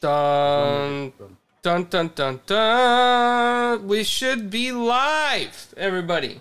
[0.00, 1.12] Dun,
[1.60, 3.86] dun, dun, dun, dun.
[3.86, 6.40] We should be live, everybody.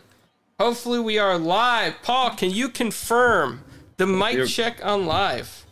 [0.58, 1.96] Hopefully, we are live.
[2.02, 3.64] Paul, can you confirm
[3.98, 5.66] the mic You're- check on live?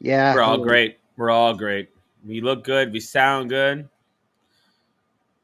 [0.00, 0.34] Yeah.
[0.34, 0.98] We're all great.
[1.16, 1.90] We're all great.
[2.26, 2.92] We look good.
[2.92, 3.88] We sound good.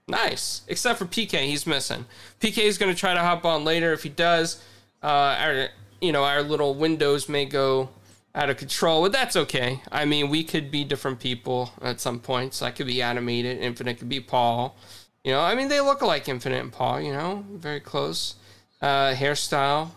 [0.09, 0.63] Nice.
[0.67, 2.07] Except for PK, he's missing.
[2.41, 3.93] PK is going to try to hop on later.
[3.93, 4.61] If he does,
[5.01, 5.69] uh, our
[6.01, 7.89] you know our little windows may go
[8.35, 9.81] out of control, but that's okay.
[9.91, 12.63] I mean, we could be different people at some points.
[12.63, 13.59] I could be animated.
[13.59, 14.77] Infinite could be Paul.
[15.25, 17.01] You know, I mean, they look like Infinite and Paul.
[17.01, 18.37] You know, very close.
[18.81, 19.91] Uh, hairstyle.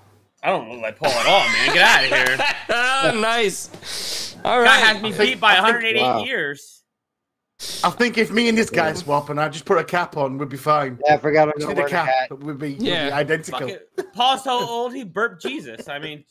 [0.43, 1.73] I don't look like Paul at all, man.
[1.73, 2.37] Get out of here.
[2.69, 4.35] ah, nice.
[4.43, 6.23] All Guy has me beat by I think- 188 wow.
[6.23, 6.71] years.
[7.85, 10.37] I think if me and this guy swap and I just put a cap on,
[10.37, 10.99] we'd be fine.
[11.07, 13.77] Yeah, I forgot I'm Just gonna need a cap, we'd be, we'd be identical.
[14.13, 15.87] Paul's so old he burped Jesus.
[15.87, 16.25] I mean,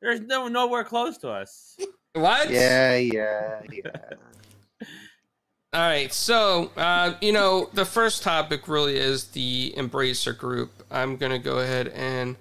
[0.00, 1.76] there's no nowhere close to us.
[2.14, 2.50] What?
[2.50, 3.90] Yeah, yeah, yeah.
[5.72, 10.70] All right, so uh, you know the first topic really is the Embracer Group.
[10.90, 12.36] I'm gonna go ahead and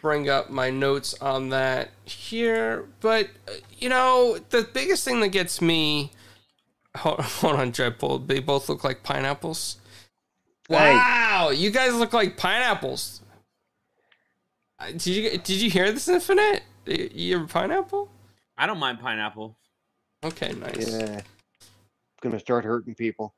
[0.00, 5.28] bring up my notes on that here, but uh, you know the biggest thing that
[5.28, 6.10] gets me.
[6.96, 8.26] Hold, hold on, Dreadpool.
[8.26, 9.76] They both look like pineapples.
[10.66, 10.94] Hey.
[10.94, 13.20] Wow, you guys look like pineapples.
[14.80, 16.62] Uh, Did you did you hear this, Infinite?
[16.86, 18.10] You you have pineapple?
[18.56, 19.56] I don't mind pineapple.
[20.24, 20.92] Okay, nice.
[20.92, 21.20] yeah.
[22.22, 23.34] Gonna start hurting people.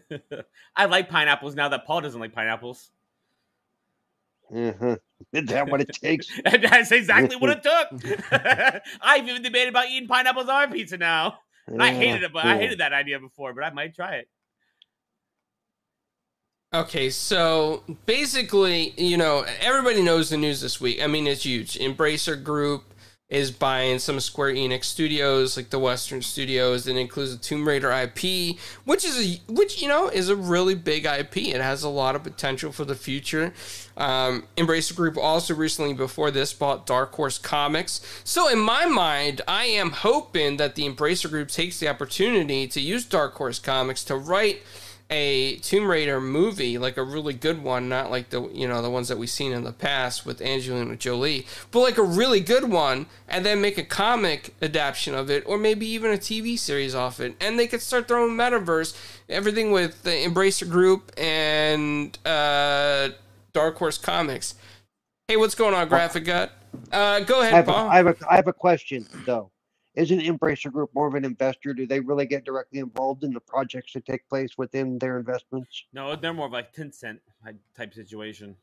[0.76, 2.90] I like pineapples now that Paul doesn't like pineapples.
[4.54, 4.96] Uh-huh.
[5.32, 6.28] Is that what it takes?
[6.44, 7.62] That's exactly what it
[8.30, 8.92] took.
[9.00, 11.38] I've even debated about eating pineapples on my pizza now.
[11.78, 14.28] I hated it, but I hated that idea before, but I might try it.
[16.74, 21.02] Okay, so basically, you know, everybody knows the news this week.
[21.02, 21.78] I mean, it's huge.
[21.78, 22.84] Embracer Group
[23.28, 27.90] is buying some Square Enix studios, like the Western Studios, and includes the Tomb Raider
[27.90, 28.56] IP,
[28.86, 31.36] which is a which you know is a really big IP.
[31.38, 33.52] It has a lot of potential for the future.
[33.98, 38.00] Um, Embracer Group also recently, before this, bought Dark Horse Comics.
[38.24, 42.80] So in my mind, I am hoping that the Embracer Group takes the opportunity to
[42.80, 44.62] use Dark Horse Comics to write
[45.12, 48.90] a Tomb Raider movie, like a really good one, not like the you know the
[48.90, 52.70] ones that we've seen in the past with Angelina Jolie, but like a really good
[52.70, 56.94] one, and then make a comic adaptation of it, or maybe even a TV series
[56.94, 58.96] off it, and they could start their own metaverse,
[59.28, 63.10] everything with the Embracer Group and uh,
[63.52, 64.54] Dark Horse Comics.
[65.28, 66.52] Hey, what's going on, Graphic Gut?
[66.90, 67.88] Uh, go I ahead, have, Paul.
[67.90, 69.51] I, have a, I have a question though.
[69.94, 71.74] Isn't Embracer Group more of an investor?
[71.74, 75.84] Do they really get directly involved in the projects that take place within their investments?
[75.92, 77.18] No, they're more of like Tencent
[77.76, 78.56] type situation.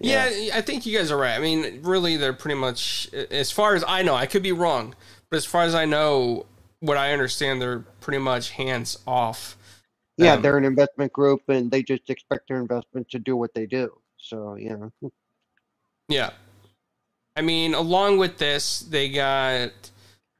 [0.00, 1.34] Yeah, I think you guys are right.
[1.34, 4.94] I mean, really, they're pretty much, as far as I know, I could be wrong,
[5.30, 6.46] but as far as I know,
[6.80, 9.56] what I understand, they're pretty much hands off.
[10.16, 13.54] Yeah, Um, they're an investment group, and they just expect their investment to do what
[13.54, 14.00] they do.
[14.16, 14.88] So yeah,
[16.08, 16.30] Yeah.
[17.36, 19.70] I mean, along with this, they got,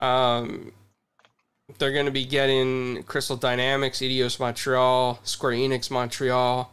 [0.00, 0.72] um,
[1.78, 6.72] they're going to be getting Crystal Dynamics, Eidos Montreal, Square Enix Montreal.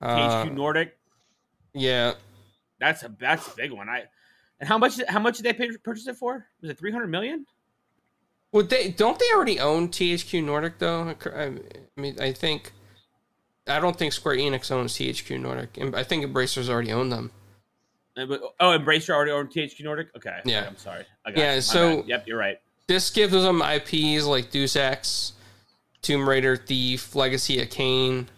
[0.00, 0.98] Uh, THQ Nordic,
[1.74, 2.14] yeah.
[2.80, 3.88] that's a that's a big one.
[3.88, 4.04] I
[4.58, 6.46] and how much how much did they pay, purchase it for?
[6.60, 7.46] Was it 300 million?
[8.50, 11.14] Well, they don't they already own THQ Nordic though?
[11.26, 11.52] I I
[11.96, 12.72] mean, I think
[13.66, 15.76] I don't think Square Enix owns THQ Nordic.
[15.76, 17.30] and I think Embracer's already owned them.
[18.16, 20.08] Oh, Embracer already owned THQ Nordic.
[20.16, 20.66] Okay, Yeah.
[20.66, 21.04] I'm sorry.
[21.24, 21.62] I got Yeah, it.
[21.62, 22.08] So- bad.
[22.08, 22.58] yep, you're right.
[22.86, 25.32] This gives them IPs like Deus Ex,
[26.02, 28.28] Tomb Raider, Thief, Legacy of Kain.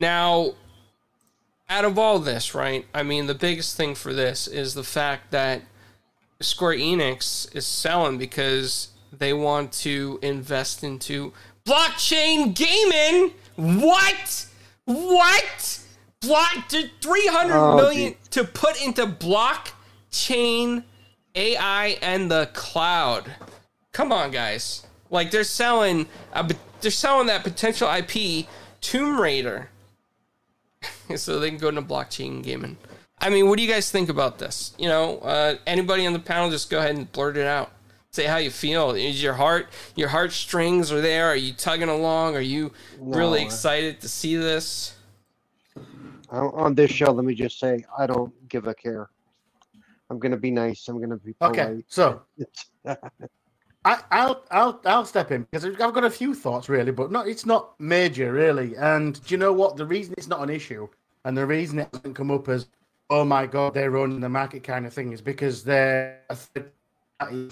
[0.00, 0.52] Now,
[1.68, 2.86] out of all this, right?
[2.94, 5.62] I mean, the biggest thing for this is the fact that
[6.40, 11.32] Square Enix is selling because they want to invest into
[11.66, 13.34] blockchain gaming.
[13.56, 14.46] What?
[14.84, 15.77] What?
[16.20, 20.82] Block to three hundred Oh, million to put into blockchain
[21.34, 23.30] AI and the cloud.
[23.92, 24.84] Come on, guys.
[25.10, 26.48] Like they're selling, a,
[26.80, 28.46] they're selling that potential IP
[28.80, 29.70] Tomb Raider,
[31.16, 32.76] so they can go into blockchain gaming.
[33.20, 34.74] I mean, what do you guys think about this?
[34.78, 37.70] You know, uh, anybody on the panel, just go ahead and blurt it out.
[38.10, 38.92] Say how you feel.
[38.92, 41.26] Is your heart, your heartstrings are there?
[41.28, 42.36] Are you tugging along?
[42.36, 44.94] Are you really excited to see this?
[46.30, 49.08] On this show, let me just say, I don't give a care.
[50.10, 50.88] I'm gonna be nice.
[50.88, 51.58] I'm gonna be polite.
[51.58, 52.22] Okay, so
[53.84, 57.28] I, I'll I'll I'll step in because I've got a few thoughts really, but not
[57.28, 58.74] it's not major really.
[58.76, 59.76] And do you know what?
[59.76, 60.88] The reason it's not an issue,
[61.24, 62.66] and the reason it hasn't come up as
[63.10, 66.70] oh my god they're running the market kind of thing is because they're a third
[67.18, 67.48] party,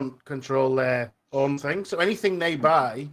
[0.00, 1.84] don't control their own thing.
[1.84, 3.08] So anything they buy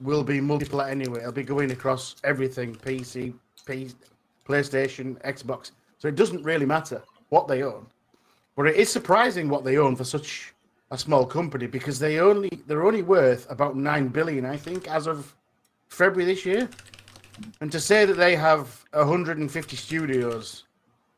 [0.00, 1.20] will be multiplayer anyway.
[1.20, 3.34] It'll be going across everything: PC,
[3.66, 5.72] PlayStation, Xbox.
[5.98, 7.86] So it doesn't really matter what they own.
[8.56, 10.52] But it is surprising what they own for such
[10.90, 15.06] a small company because they only they're only worth about nine billion, I think, as
[15.06, 15.34] of
[15.88, 16.68] February this year.
[17.60, 20.64] And to say that they have 150 studios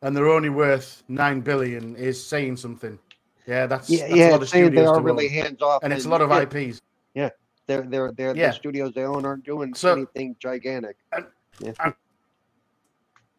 [0.02, 2.98] and they're only worth nine billion is saying something.
[3.46, 6.04] Yeah, that's Yeah, that's a lot of saying they are really hands off, and it's
[6.04, 6.81] a lot of yeah, IPs.
[7.14, 7.31] Yeah,
[7.66, 8.48] they're they're they're Yeah.
[8.48, 10.96] the studios they own aren't doing So- anything gigantic.
[11.12, 11.94] and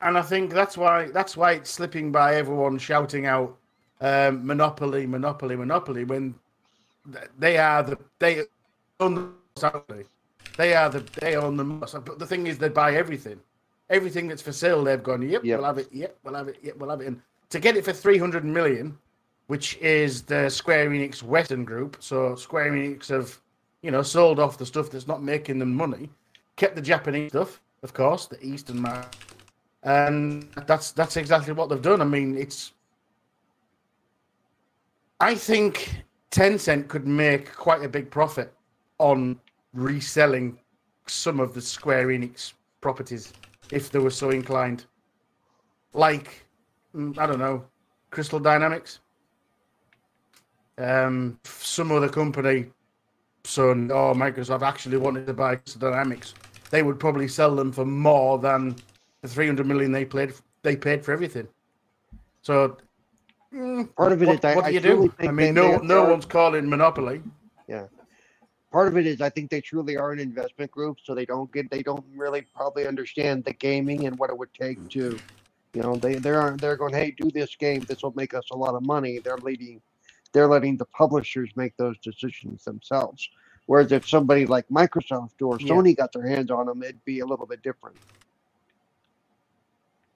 [0.01, 3.57] I think that's why that's why it's slipping by everyone shouting out
[4.01, 6.35] um, monopoly, monopoly, monopoly when
[7.37, 8.43] they are the they
[8.99, 10.07] own the most?
[10.57, 11.93] They are the they own the most.
[12.05, 13.39] But the thing is, they buy everything,
[13.89, 14.83] everything that's for sale.
[14.83, 15.57] They've gone, yep, Yep.
[15.59, 15.87] we'll have it.
[15.91, 16.57] Yep, we'll have it.
[16.61, 17.07] Yep, we'll have it.
[17.07, 18.97] And to get it for three hundred million,
[19.47, 23.39] which is the Square Enix Western Group, so Square Enix have
[23.81, 26.09] you know sold off the stuff that's not making them money,
[26.55, 29.15] kept the Japanese stuff, of course, the Eastern market
[29.83, 32.01] and that's that's exactly what they've done.
[32.01, 32.73] I mean, it's.
[35.19, 38.53] I think Tencent could make quite a big profit
[38.99, 39.39] on
[39.73, 40.59] reselling
[41.07, 43.33] some of the Square Enix properties
[43.71, 44.85] if they were so inclined.
[45.93, 46.45] Like,
[46.95, 47.65] mm, I don't know,
[48.11, 48.99] Crystal Dynamics,
[50.77, 52.67] um, some other company,
[53.43, 56.33] Sony or Microsoft actually wanted to buy Crystal Dynamics,
[56.69, 58.75] they would probably sell them for more than
[59.21, 60.33] the 300 million they played
[60.63, 61.47] they paid for everything.
[62.41, 62.77] So
[63.53, 65.13] mm, Part of it what, is I, what do I you do?
[65.19, 67.21] I mean, no no one's calling monopoly.
[67.67, 67.85] Yeah.
[68.71, 71.51] Part of it is I think they truly are an investment group, so they don't
[71.51, 75.17] get they don't really probably understand the gaming and what it would take to,
[75.73, 78.45] you know, they they aren't they're going, hey, do this game, this will make us
[78.51, 79.19] a lot of money.
[79.19, 79.81] They're leading,
[80.33, 83.27] they're letting the publishers make those decisions themselves.
[83.67, 85.73] Whereas if somebody like Microsoft or Yeah.
[85.73, 87.97] Sony got their hands on them, it'd be a little bit different.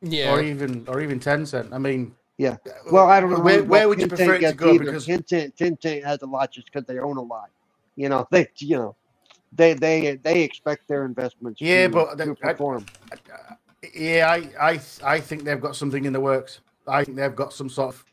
[0.02, 0.34] Yeah.
[0.34, 1.72] or even or even Tencent.
[1.72, 2.58] I mean, Yeah.
[2.92, 4.74] Well, I don't know Where, where would you Tencent prefer it to go?
[4.74, 4.86] either.
[4.86, 7.50] Because Tencent, Tencent has a lot just because they own a lot.
[7.96, 8.96] You know, they you know,
[9.54, 11.62] they they they expect their investments.
[11.62, 12.86] Yeah, to, but to the- I- perform.
[13.94, 16.62] yeah, I I I think they've got something in the works.
[16.88, 18.06] I think they've got some sort of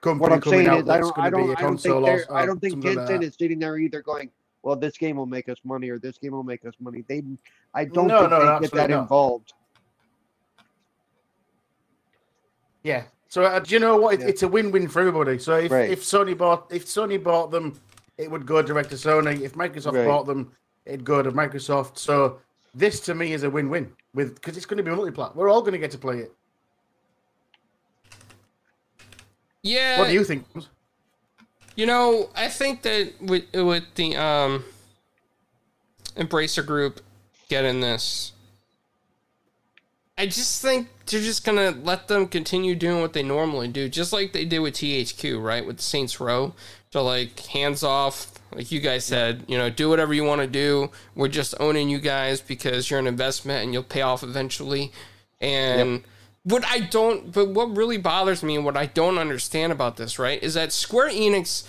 [0.00, 1.50] company what I'm coming saying out is, I that's don't, I going to be don't,
[1.50, 3.22] a I don't think, or, they're- I don't think something like Tencent that.
[3.24, 4.30] is sitting there either going,
[4.62, 7.22] "Well, this game will make us money," or "This game will make us money." They,
[7.74, 9.02] I don't No, think no, they get that not.
[9.02, 9.52] involved.
[12.86, 13.02] Yeah.
[13.28, 14.14] So uh, do you know what?
[14.14, 14.26] It, Yeah.
[14.28, 15.38] It's a win-win for everybody.
[15.40, 15.90] So if, Right.
[15.90, 17.78] if Sony bought if Sony bought them,
[18.16, 19.40] it would go direct to Sony.
[19.40, 20.06] If Microsoft Right.
[20.06, 20.52] bought them,
[20.84, 21.98] it'd go to Microsoft.
[21.98, 22.38] So
[22.74, 25.34] this to me is a win-win with because it's going to be multi-plat.
[25.34, 26.32] We're all going to get to play it.
[29.62, 29.98] yeah.
[29.98, 30.46] What do you think?
[31.74, 34.64] You know, I think that with with the um
[36.16, 37.00] Embracer group
[37.48, 38.32] getting this,
[40.18, 44.12] I just think they're just gonna let them continue doing what they normally do, just
[44.12, 45.66] like they did with THQ, right?
[45.66, 46.54] With Saints Row,
[46.92, 50.46] to like hands off, like you guys said, you know, do whatever you want to
[50.46, 50.90] do.
[51.14, 54.92] We're just owning you guys because you're an investment and you'll pay off eventually.
[55.40, 56.02] And
[56.44, 60.18] what I don't, but what really bothers me and what I don't understand about this,
[60.18, 61.66] right, is that Square Enix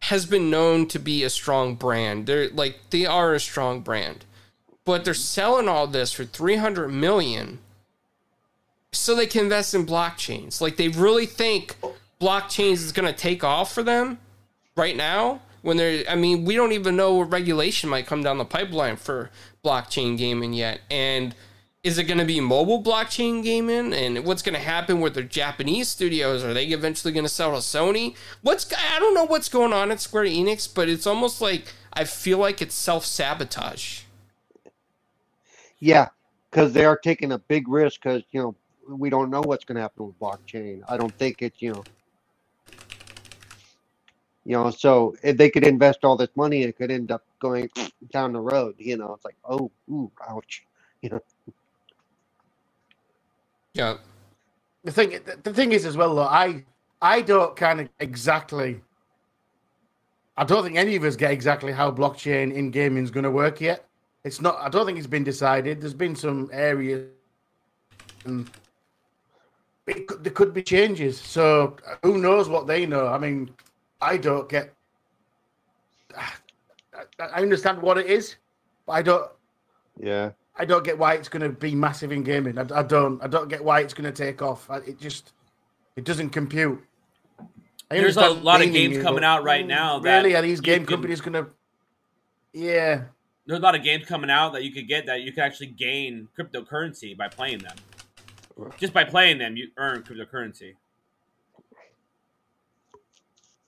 [0.00, 2.26] has been known to be a strong brand.
[2.26, 4.24] They're like they are a strong brand,
[4.84, 7.58] but they're selling all this for three hundred million,
[8.92, 10.60] so they can invest in blockchains.
[10.60, 11.76] Like they really think
[12.20, 14.18] blockchains is going to take off for them
[14.76, 15.40] right now.
[15.62, 18.96] When they're, I mean, we don't even know what regulation might come down the pipeline
[18.96, 19.30] for
[19.64, 21.34] blockchain gaming yet, and
[21.84, 25.24] is it going to be mobile blockchain gaming and what's going to happen with their
[25.24, 29.48] japanese studios are they eventually going to sell to sony what's i don't know what's
[29.48, 34.02] going on at square enix but it's almost like i feel like it's self-sabotage
[35.82, 36.10] Yeah,
[36.50, 38.02] because they are taking a big risk.
[38.04, 38.56] Because you know,
[38.88, 40.82] we don't know what's going to happen with blockchain.
[40.88, 41.84] I don't think it's you know.
[44.44, 47.68] You know, so if they could invest all this money, it could end up going
[48.12, 48.76] down the road.
[48.78, 50.64] You know, it's like, oh, ooh, ouch.
[51.02, 51.20] You know,
[53.74, 53.96] yeah
[54.84, 56.64] The thing, the thing is as well, though, I
[57.02, 58.80] I don't kind of exactly.
[60.36, 63.32] I don't think any of us get exactly how blockchain in gaming is going to
[63.32, 63.86] work yet.
[64.24, 64.58] It's not.
[64.60, 65.80] I don't think it's been decided.
[65.80, 67.08] There's been some areas,
[68.24, 68.48] and
[69.86, 71.20] it could, there could be changes.
[71.20, 73.08] So who knows what they know?
[73.08, 73.50] I mean,
[74.00, 74.72] I don't get.
[76.16, 76.30] I,
[77.18, 78.36] I understand what it is,
[78.86, 79.30] but I don't.
[79.98, 80.30] yeah.
[80.54, 82.58] I don't get why it's going to be massive in gaming.
[82.58, 83.22] I, I don't.
[83.22, 84.68] I don't get why it's going to take off.
[84.70, 85.32] I, it just,
[85.96, 86.78] it doesn't compute.
[87.90, 90.42] I There's a lot of games you, coming but out right now that Really, are
[90.42, 91.46] these you game can- companies gonna?
[92.52, 93.04] Yeah,
[93.46, 95.66] There's a lot of games coming out that you could get that you could actually
[95.66, 97.76] gain cryptocurrency by playing them.
[98.78, 100.74] Just by playing them, you earn cryptocurrency.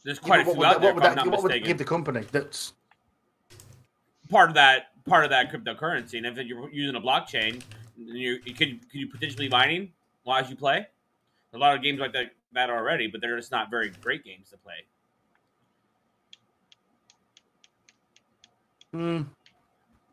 [0.04, 1.78] There's quite a few out that, there, what would I'm that, not what would give
[1.78, 2.25] the company?
[2.31, 2.75] That's
[4.28, 6.19] part of that part of that cryptocurrency.
[6.19, 7.62] And if you're using a blockchain,
[7.97, 9.93] then you, you could could you potentially mining
[10.25, 10.87] while as you play.
[11.52, 14.50] A lot of games like that that already, but they're just not very great games
[14.50, 14.85] to play.
[18.93, 19.23] hmm,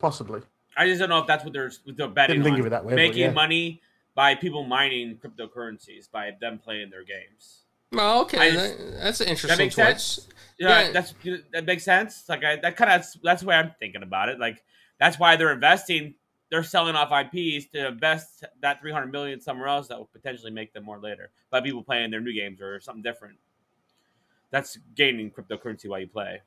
[0.01, 0.41] possibly.
[0.75, 2.59] I just don't know if that's what they're what they're betting Didn't think on.
[2.61, 3.31] of it that way, Making yeah.
[3.31, 3.81] money
[4.15, 7.59] by people mining cryptocurrencies by them playing their games.
[7.91, 10.15] Well, okay, just- that, that's an interesting make twist.
[10.15, 10.27] sense?
[10.57, 10.91] Yeah, Yeah.
[10.91, 11.13] that's
[11.53, 12.23] that makes sense.
[12.29, 14.39] Like I, that kind of that's the way I'm thinking about it.
[14.39, 14.63] Like
[14.99, 16.15] that's why they're investing.
[16.49, 20.73] They're selling off IPs to invest that 300 million somewhere else that will potentially make
[20.73, 23.37] them more later by people playing their new games or something different.
[24.51, 26.41] That's gaining cryptocurrency while you play.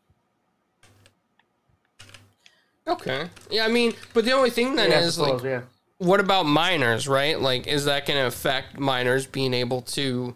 [2.87, 3.29] Okay.
[3.51, 5.63] Yeah, I mean, but the only thing then yeah, is suppose, like, yeah.
[5.99, 7.41] what about minors, right?
[7.41, 10.35] Like, is that going to affect minors being able to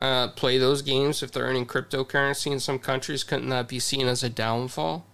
[0.00, 3.24] uh, play those games if they're earning cryptocurrency in some countries?
[3.24, 5.06] Couldn't that be seen as a downfall?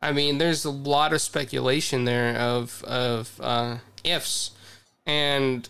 [0.00, 4.52] I mean, there's a lot of speculation there of of uh, ifs,
[5.06, 5.68] and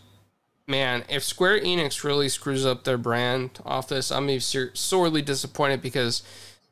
[0.66, 5.80] man, if Square Enix really screws up their brand off this, I'm be sorely disappointed
[5.80, 6.22] because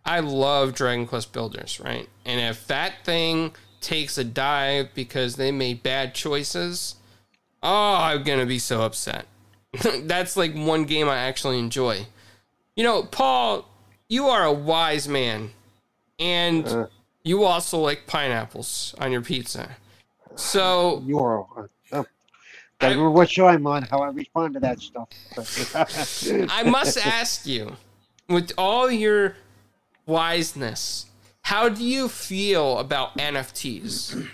[0.05, 2.09] I love Dragon Quest Builders, right?
[2.26, 3.55] And if that thing
[3.87, 6.97] takes a dive because they made bad choices,
[7.62, 9.26] oh, I'm gonna be so upset.
[10.02, 12.07] That's like one game I actually enjoy.
[12.75, 13.69] You know, Paul,
[14.09, 15.50] you are a wise man,
[16.19, 16.87] and Uh.
[17.23, 19.76] you also like pineapples on your pizza.
[20.35, 21.71] So You are.
[21.93, 22.02] Uh,
[22.81, 25.09] gotta what show I'm on, how I respond to that stuff.
[26.50, 27.76] I must ask you,
[28.28, 29.37] with all your
[30.09, 31.07] wiseness,
[31.47, 34.29] how do you feel about NFTs?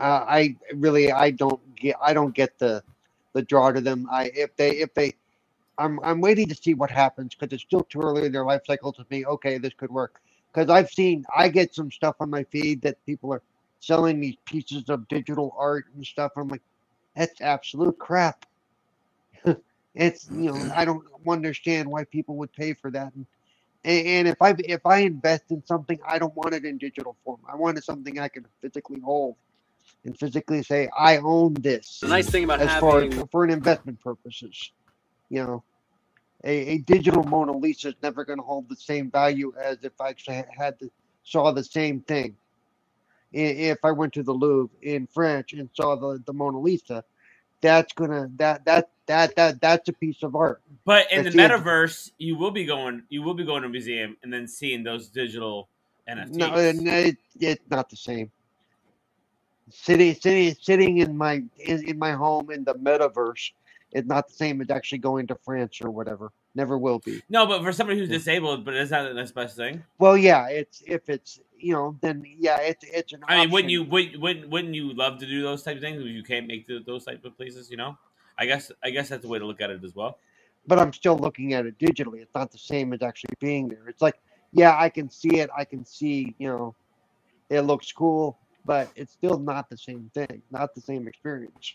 [0.00, 2.82] uh, I really I don't get I don't get the
[3.32, 4.08] the draw to them.
[4.10, 5.14] I if they if they
[5.78, 8.62] I'm I'm waiting to see what happens because it's still too early in their life
[8.66, 9.56] cycle to be okay.
[9.58, 10.20] This could work
[10.52, 13.42] because I've seen I get some stuff on my feed that people are
[13.78, 16.32] selling these pieces of digital art and stuff.
[16.36, 16.62] I'm like,
[17.14, 18.46] that's absolute crap.
[19.94, 23.14] it's you know I don't understand why people would pay for that.
[23.14, 23.26] And,
[23.84, 27.16] and and if I if I invest in something, I don't want it in digital
[27.24, 27.40] form.
[27.50, 29.36] I want it something I can physically hold
[30.04, 32.00] and physically say I own this.
[32.00, 34.72] The nice thing about as far having for an investment purposes,
[35.28, 35.62] you know,
[36.44, 39.92] a, a digital Mona Lisa is never going to hold the same value as if
[40.00, 40.90] I actually had the,
[41.24, 42.36] saw the same thing.
[43.32, 47.02] If I went to the Louvre in French and saw the, the Mona Lisa,
[47.62, 50.62] that's gonna that that that that that's a piece of art.
[50.84, 51.50] But in the That's it.
[51.50, 54.84] metaverse, you will be going you will be going to a museum and then seeing
[54.84, 55.68] those digital
[56.08, 56.36] NFTs.
[56.36, 58.30] No, no, it, it's not the same.
[59.70, 63.52] Sitting, sitting, sitting in my in, in my home in the metaverse
[63.92, 66.32] is not the same as actually going to France or whatever.
[66.54, 67.22] Never will be.
[67.30, 68.18] no, but for somebody who's Yeah.
[68.18, 69.82] disabled, but is that the best thing?
[69.98, 73.24] Well, yeah, it's if it's you know then yeah, it's it's an.
[73.26, 76.00] I mean, wouldn't you would, wouldn't wouldn't you love to do those type of things
[76.00, 77.70] if you can't make the, those type of places?
[77.70, 77.96] You know,
[78.38, 80.18] I guess I guess that's the way to look at it as well.
[80.66, 82.20] But I'm still looking at it digitally.
[82.20, 83.88] It's not the same as actually being there.
[83.88, 84.20] It's like
[84.52, 85.48] yeah, I can see it.
[85.56, 86.74] I can see you know,
[87.48, 90.42] it looks cool, but it's still not the same thing.
[90.50, 91.74] Not the same experience.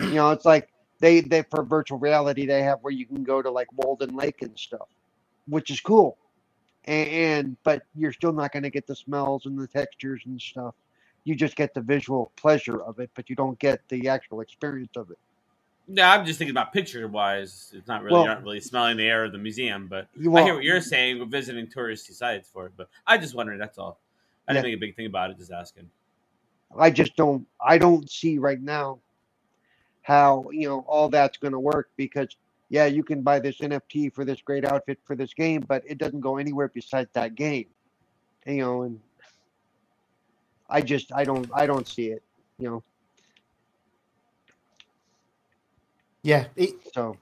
[0.00, 0.68] you know, it's like
[1.00, 4.42] they they for virtual reality they have where you can go to like Walden Lake
[4.42, 4.88] and stuff,
[5.48, 6.16] which is cool.
[6.86, 10.40] And, and but you're still not going to get the smells and the textures and
[10.40, 10.74] stuff.
[11.24, 14.92] You just get the visual pleasure of it, but you don't get the actual experience
[14.96, 15.18] of it.
[15.86, 17.72] Yeah, I'm just thinking about picture wise.
[17.74, 20.34] It's not really Well- you're not really smelling the air of the museum, but You
[20.36, 21.18] I hear what you're saying.
[21.18, 23.60] We're visiting touristy sites for it, but I just wondered.
[23.60, 23.98] That's all.
[24.46, 24.70] I didn't Yeah.
[24.72, 25.38] make a big thing about it.
[25.38, 25.90] Just asking.
[26.76, 28.98] I just don't I don't see right now
[30.04, 32.28] how you know all that's going to work because
[32.70, 35.98] yeah you can buy this NFT for this great outfit for this game but it
[35.98, 37.66] doesn't go anywhere besides that game
[38.46, 39.00] you know and
[40.70, 42.22] I just I don't I don't see it
[42.58, 42.84] you know
[46.22, 47.18] Yeah, it, so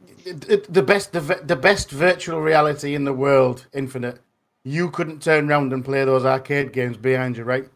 [0.49, 4.21] it- the best the, the best virtual reality in the world, Infinite.
[4.65, 7.69] You couldn't turn around and play those arcade games behind you, right?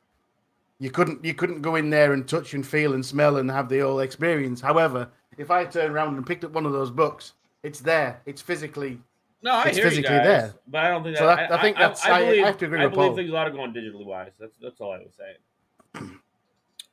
[0.78, 3.68] You couldn't you couldn't go in there and touch and feel and smell and have
[3.68, 4.60] the whole experience.
[4.60, 8.20] However, if I turn around and picked up one of those books, it's there.
[8.26, 9.00] It's physically
[9.42, 10.54] No, I It's hear you physically guys, there.
[10.66, 11.20] but I don't think that.
[11.20, 12.82] So that- I think that's- I- I believe, have to agree with that.
[12.82, 13.16] I with believe Paul.
[13.16, 14.32] things a lot of going digitally wise.
[14.40, 16.06] That's that's all I would say.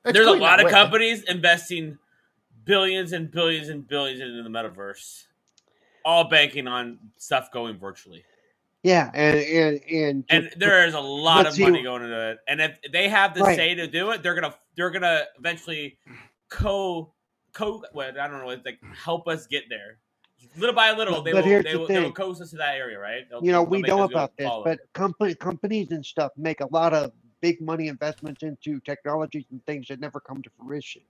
[0.03, 0.71] There's a lot of way.
[0.71, 1.97] companies investing
[2.65, 5.25] billions and billions and billions into the metaverse.
[6.05, 8.23] all banking on stuff going virtually.
[8.83, 12.03] Yeah, and and and, And just- there is a lot let's of see- money going
[12.03, 12.39] into it.
[12.47, 13.55] And if they have the Right.
[13.55, 15.97] say to do it, they're gonna they're gonna eventually
[16.49, 17.13] co
[17.53, 19.99] co what I don't know, it's like help us get there.
[20.57, 22.13] Little by little, But- they but will here's they the will, they will thing.
[22.13, 23.23] coast us to that area, right?
[23.29, 26.33] They'll- you know they'll we know us go about this, but company companies and stuff
[26.35, 30.49] make a lot of big money investments into technologies and things that never come to
[30.59, 31.01] fruition.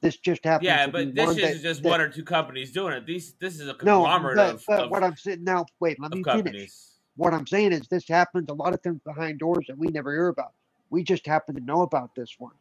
[0.00, 0.66] This just happens.
[0.66, 3.06] yeah, but this is that- just that- one or two companies doing it.
[3.06, 6.00] These this is a no, conglomerate but, of, but of, what I'm saying now, wait,
[6.00, 6.70] let of me finish.
[7.16, 10.12] What I'm saying is this happens a lot of things behind doors that we never
[10.12, 10.52] hear about.
[10.90, 12.54] We just happen to know about this one.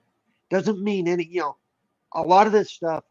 [0.49, 1.57] Doesn't mean any, you know,
[2.13, 3.05] a lot of this stuff,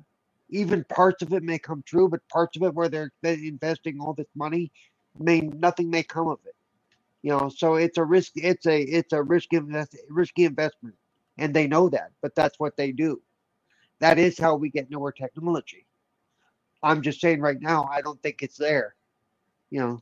[0.50, 4.00] even parts of it may come true, but parts of it where they're, they're investing
[4.00, 4.70] all this money,
[5.18, 6.54] may nothing may come of it.
[7.22, 8.32] You know, so it's a risk.
[8.36, 10.94] It's a it's a risky invest, risky investment,
[11.36, 12.12] and they know that.
[12.22, 13.20] But that's what they do.
[13.98, 15.86] That is how we get newer technology.
[16.82, 18.94] I'm just saying right now, I don't think it's there.
[19.70, 20.00] You know,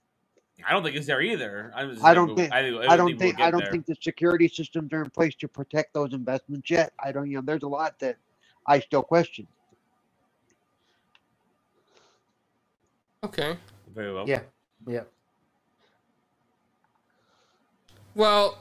[0.66, 1.72] I don't think it's there either.
[1.74, 3.70] I, just I don't we'll- think- I, I don't we'll think I don't there.
[3.70, 6.92] think the security systems are in place to protect those investments yet.
[7.02, 8.16] I don't, you know, there's a lot that
[8.66, 9.46] I still question.
[13.24, 13.56] Okay.
[13.94, 14.28] very well.
[14.28, 14.40] Yeah,
[14.86, 15.02] yeah.
[18.14, 18.58] Well,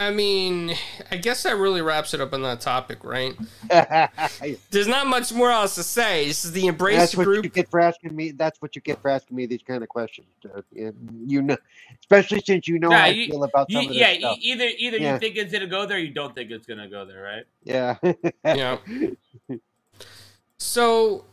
[0.00, 0.74] I mean,
[1.10, 3.36] I guess that really wraps it up on that topic, right?
[4.70, 6.26] There's not much more else to say.
[6.26, 7.52] This is the Embrace that's what you Group.
[7.52, 8.30] get for asking me.
[8.30, 10.26] That's what you get for asking me these kind of questions.
[10.72, 11.56] you know,
[12.00, 14.38] especially since you know Nah, how I feel about some You- of this yeah, stuff.
[14.40, 15.12] either either Yeah.
[15.12, 17.44] you think it's gonna go there, you don't think it's gonna go there, right?
[17.64, 17.96] Yeah.
[18.42, 18.78] Yeah.
[20.56, 21.24] So,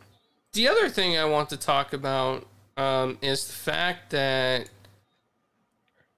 [0.51, 2.45] the other thing I want to talk about
[2.75, 4.69] um, is the fact that,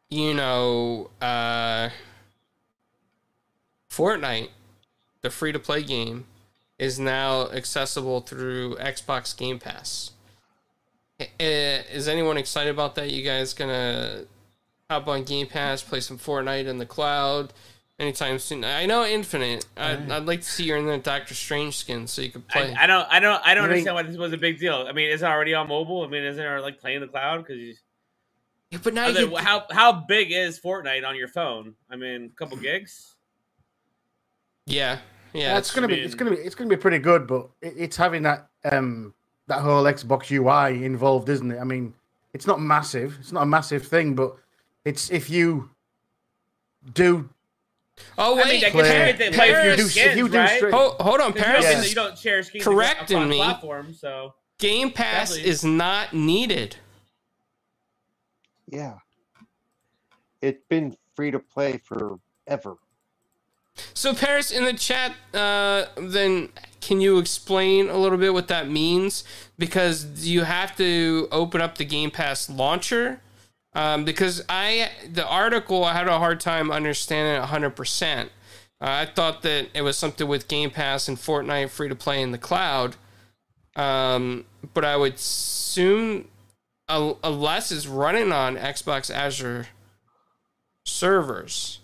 [0.10, 1.90] you know, uh,
[3.90, 4.50] Fortnite,
[5.22, 6.26] the free to play game,
[6.78, 10.12] is now accessible through Xbox Game Pass.
[11.20, 11.44] I- I-
[11.92, 13.10] Is anyone excited about that?
[13.12, 14.24] You guys gonna
[14.90, 17.52] hop on Game Pass, play some Fortnite in the cloud
[18.00, 18.64] anytime soon?
[18.64, 19.66] I know Infinite.
[19.76, 22.74] I'd, I'd like to see you in the Doctor Strange skin so you could play.
[22.74, 24.60] I, I don't, I don't, I don't You mean- understand why this was a big
[24.60, 24.86] deal.
[24.88, 26.04] I mean, is it already on mobile?
[26.04, 27.46] I mean, isn't it like playing the cloud?
[27.46, 27.78] Because
[28.72, 31.76] Yeah, but now you how how big is Fortnite on your phone?
[31.92, 33.16] I mean, a couple gigs.
[34.70, 35.00] Yeah,
[35.34, 37.28] yeah, Yeah, it's it's gonna be mean- it's gonna be it's gonna be pretty good,
[37.28, 39.14] but it, it's having that um
[39.48, 41.60] that whole Xbox UI involved, isn't it?
[41.60, 41.94] I mean,
[42.34, 43.18] it's not massive.
[43.20, 44.36] It's not a massive thing, but
[44.86, 45.70] it's if you
[46.94, 47.30] do
[48.18, 50.30] Oh wait, I mean, I guess Play- you play if you do skins, if you
[50.30, 50.58] do right?
[50.58, 51.66] straight- hold, hold on, Because Paris.
[51.66, 51.84] you, Yeah.
[51.84, 53.38] you don't share skins correcting me.
[53.38, 55.50] Platform, so Game Pass Definitely.
[55.52, 56.78] is not needed.
[58.68, 59.00] yeah.
[60.42, 62.78] It's been free to play forever.
[63.94, 66.50] So Paris in the chat, uh, then
[66.82, 69.24] can you explain a little bit what that means?
[69.58, 73.22] Because you have to open up the Game Pass launcher.
[73.74, 78.32] Um, because I the article I had a hard time understanding hundred percent.
[78.82, 82.22] Uh, I thought that it was something with Game Pass and Fortnite free to play
[82.22, 82.96] in the cloud.
[83.76, 86.30] Um, but I would assume
[86.88, 89.68] un- unless it's running on Xbox Azure
[90.86, 91.80] servers.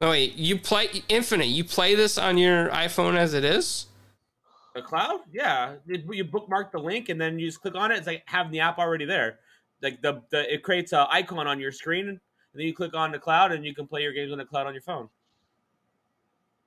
[0.00, 1.48] No wait, you play Infinite.
[1.48, 3.86] You play this on your iPhone as it is.
[4.74, 7.98] the cloud, yeah, you you bookmark the link and then you just click on it.
[7.98, 9.40] It's like having the app already there.
[9.82, 12.20] Like the, the it creates an icon on your screen, and
[12.54, 14.66] then you click on the cloud and you can play your games on the cloud
[14.66, 15.08] on your phone.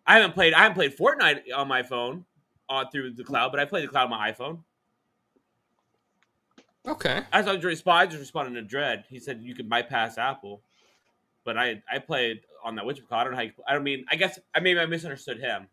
[0.05, 2.25] I haven't played I haven't played Fortnite on my phone
[2.69, 4.59] uh, through the cloud, but I play the cloud on my iPhone.
[6.87, 7.21] Okay.
[7.31, 9.05] I was responding, I just responding to Dread.
[9.07, 10.63] He said you could bypass Apple,
[11.45, 13.21] but I I played on that Witcher cloud.
[13.21, 15.67] I don't know how you, I don't mean I guess I maybe I misunderstood him.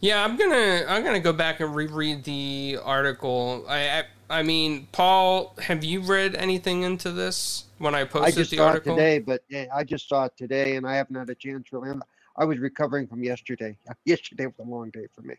[0.00, 3.64] Yeah, I'm gonna I'm gonna go back and reread the article.
[3.68, 4.04] I I,
[4.38, 8.56] I mean, Paul, have you read anything into this when I I posted just the
[8.58, 8.92] saw article?
[8.92, 11.72] it today, but eh, I just saw it today, and I haven't had a chance
[11.72, 11.88] really.
[11.88, 12.02] I'm-
[12.36, 13.76] I was recovering from yesterday.
[14.06, 15.34] Yesterday was a long day for me.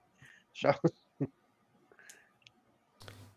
[0.53, 0.71] So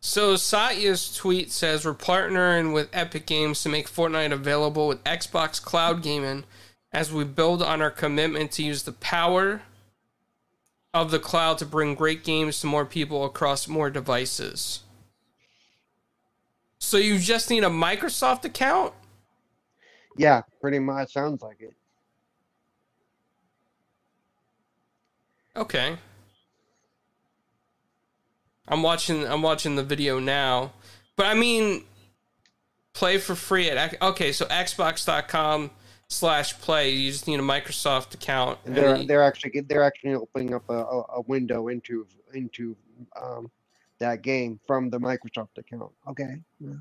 [0.07, 5.61] So Satya's tweet says we're partnering with Epic Games to make Fortnite available with Xbox
[5.61, 6.45] Cloud Gaming
[6.93, 9.62] as we build on our commitment to use the power
[10.93, 14.81] of the cloud to bring great games to more people across more devices.
[16.79, 18.93] So you just need a Microsoft account?
[20.19, 21.75] yeah, pretty much sounds like it.
[25.57, 25.97] Okay.
[28.66, 30.72] I'm watching I'm watching the video now.
[31.16, 31.85] But I mean
[32.92, 35.70] play for free at okay, so xbox.com
[36.09, 36.90] slash play.
[36.90, 38.59] You just need a Microsoft account.
[38.64, 42.77] They're they're actually they're actually opening up a, a, a window into into
[43.20, 43.50] um,
[43.98, 45.92] that game from the Microsoft account.
[46.09, 46.40] Okay.
[46.61, 46.74] Yeah.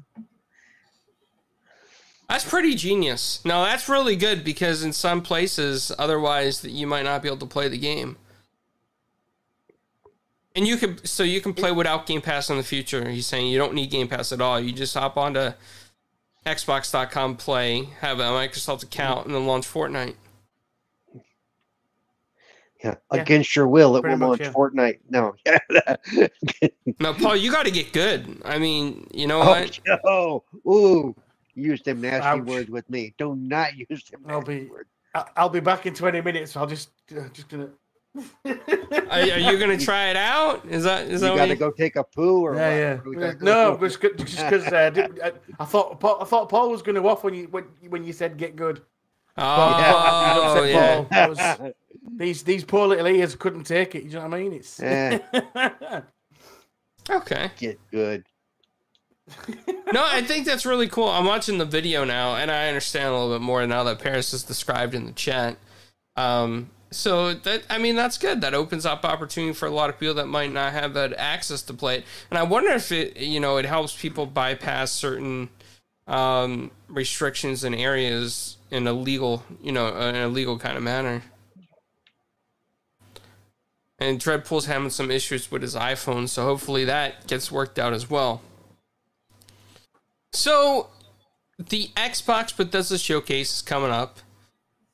[2.29, 3.41] That's pretty genius.
[3.45, 7.37] No, that's really good because in some places, otherwise, that you might not be able
[7.39, 8.17] to play the game.
[10.55, 13.09] And you can, so you can play without Game Pass in the future.
[13.09, 14.59] He's saying you don't need Game Pass at all.
[14.59, 15.51] You just hop onto
[16.45, 20.15] Xbox.com, play, have a Microsoft account, and then launch Fortnite.
[22.83, 22.95] Yeah.
[23.13, 23.21] Yeah.
[23.21, 24.51] Against your will, it Pretty will much, launch yeah.
[24.51, 24.99] Fortnite.
[25.09, 25.35] No.
[26.99, 28.41] Now, Paul, you got to get good.
[28.45, 29.79] I mean, you know oh, what?
[30.05, 30.43] no.
[30.69, 31.15] Ooh.
[31.55, 32.41] Use them nasty Ouch.
[32.45, 33.13] words with me.
[33.17, 34.89] Do not use them I'll be- words.
[35.15, 36.57] I- I'll be back in 20 minutes.
[36.57, 37.69] I'll just uh, just gonna.
[38.45, 38.51] Are,
[39.09, 40.65] are you going to try it out?
[40.65, 42.55] Is that is that You that got what to you- go take a poo or
[42.55, 43.05] yeah, what?
[43.05, 43.25] What do yeah.
[43.33, 46.81] gotta go No, just because uh, did- I, I thought Paul, I thought Paul was
[46.81, 48.81] going to off when you when, when you said get good.
[49.37, 49.43] Oh,
[49.79, 50.65] Yeah.
[50.65, 50.95] yeah.
[50.95, 51.07] Paul.
[51.09, 51.73] That was-
[52.17, 54.03] These these poor little ears couldn't take it.
[54.03, 54.53] You know what I mean?
[54.53, 55.19] It's Eh.
[57.09, 57.51] Okay.
[57.57, 58.25] Get good.
[59.91, 61.07] No, I think that's really cool.
[61.07, 64.31] I'm watching the video now, and I understand a little bit more now that Paris
[64.31, 65.57] has described in the chat.
[66.15, 68.41] Um, so that I mean, that's good.
[68.41, 71.61] That opens up opportunity for a lot of people that might not have that access
[71.63, 72.05] to play it.
[72.29, 75.49] And I wonder if it, you know, it helps people bypass certain
[76.07, 81.23] um, restrictions and areas in a legal, you know, in a legal kind of manner.
[83.99, 88.09] And Dreadpool's having some issues with his iPhone, so hopefully that gets worked out as
[88.09, 88.41] well.
[90.33, 90.89] So,
[91.57, 94.19] the Xbox Bethesda showcase is coming up.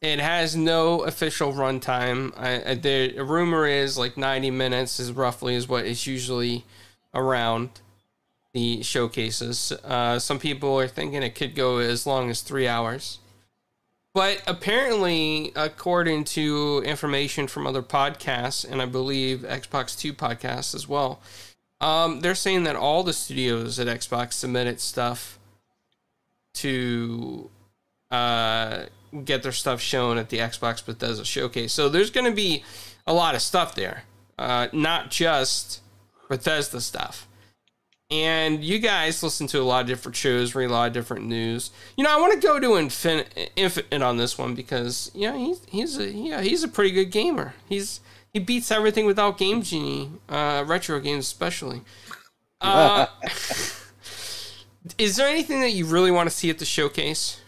[0.01, 2.33] It has no official runtime.
[2.37, 6.63] I, the rumor is like 90 minutes is roughly is what is usually
[7.13, 7.69] around
[8.53, 9.73] the showcases.
[9.83, 13.19] Uh, some people are thinking it could go as long as three hours.
[14.13, 20.87] But apparently, according to information from other podcasts, and I believe Xbox Two podcasts as
[20.87, 21.21] well,
[21.79, 25.37] um, they're saying that all the studios at Xbox submitted stuff
[26.55, 27.49] to
[28.09, 28.85] uh,
[29.25, 31.73] get their stuff shown at the Xbox Bethesda showcase.
[31.73, 32.63] So there's going to be
[33.07, 34.03] a lot of stuff there,
[34.37, 35.81] uh, not just
[36.29, 37.27] Bethesda stuff.
[38.11, 41.27] And you guys listen to a lot of different shows, read a lot of different
[41.27, 41.69] news.
[41.95, 45.61] You know, I want to go to Infin- Infinite on this one because yeah, he's
[45.67, 47.53] he's a yeah he's a pretty good gamer.
[47.67, 47.99] He's
[48.33, 51.81] he beats everything without Game Genie, uh, retro games especially.
[52.61, 53.05] Uh,
[54.97, 57.38] is there anything that you really want to see at the showcase?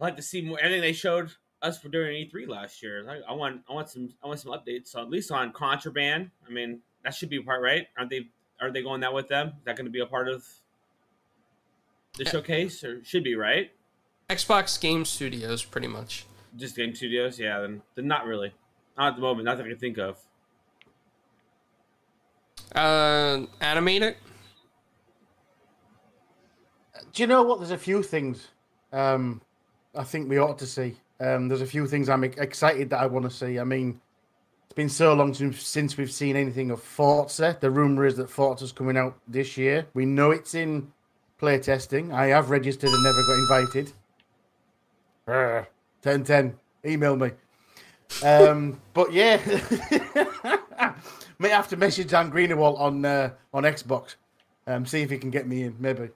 [0.00, 0.58] I'd like to see more.
[0.58, 1.32] Everything they showed
[1.62, 3.08] us for during E3 last year.
[3.08, 4.88] I, I want, I want some, I want some updates.
[4.88, 6.30] So at least on Contraband.
[6.46, 7.86] I mean, that should be a part, right?
[7.96, 8.28] Aren't they?
[8.60, 9.48] Are they going that with them?
[9.48, 10.44] Is that going to be a part of
[12.16, 13.70] the showcase, or should be right?
[14.30, 16.26] Xbox Game Studios, pretty much.
[16.56, 17.60] Just game studios, yeah.
[17.60, 18.52] Then, then not really.
[18.96, 19.44] Not at the moment.
[19.44, 20.18] Not that I can think of.
[22.74, 24.16] Uh, animate it.
[27.12, 27.58] Do you know what?
[27.58, 28.48] There's a few things
[28.92, 29.40] um,
[29.96, 30.96] I think we ought to see.
[31.20, 33.58] Um, there's a few things I'm excited that I want to see.
[33.58, 34.00] I mean,
[34.64, 37.56] it's been so long since, we've seen anything of Forza.
[37.60, 39.86] The rumor is that Forza's coming out this year.
[39.94, 40.92] We know it's in
[41.38, 42.12] play testing.
[42.12, 43.92] I have registered and never got invited.
[45.24, 45.66] Brr.
[46.02, 46.56] 10 10.
[46.84, 47.30] Email me.
[48.22, 49.38] Um, but yeah,
[51.38, 54.16] may have to message Dan Greenawalt on uh, on Xbox.
[54.66, 56.10] Um, see if he can get me in, maybe.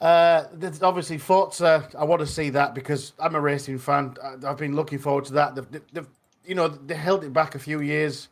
[0.00, 1.88] Uh, there's obviously Forza.
[1.98, 4.16] I want to see that because I'm a racing fan.
[4.22, 5.54] I- I've been looking forward to that.
[5.54, 6.08] They've, they've,
[6.44, 8.28] you know, they held it back a few years.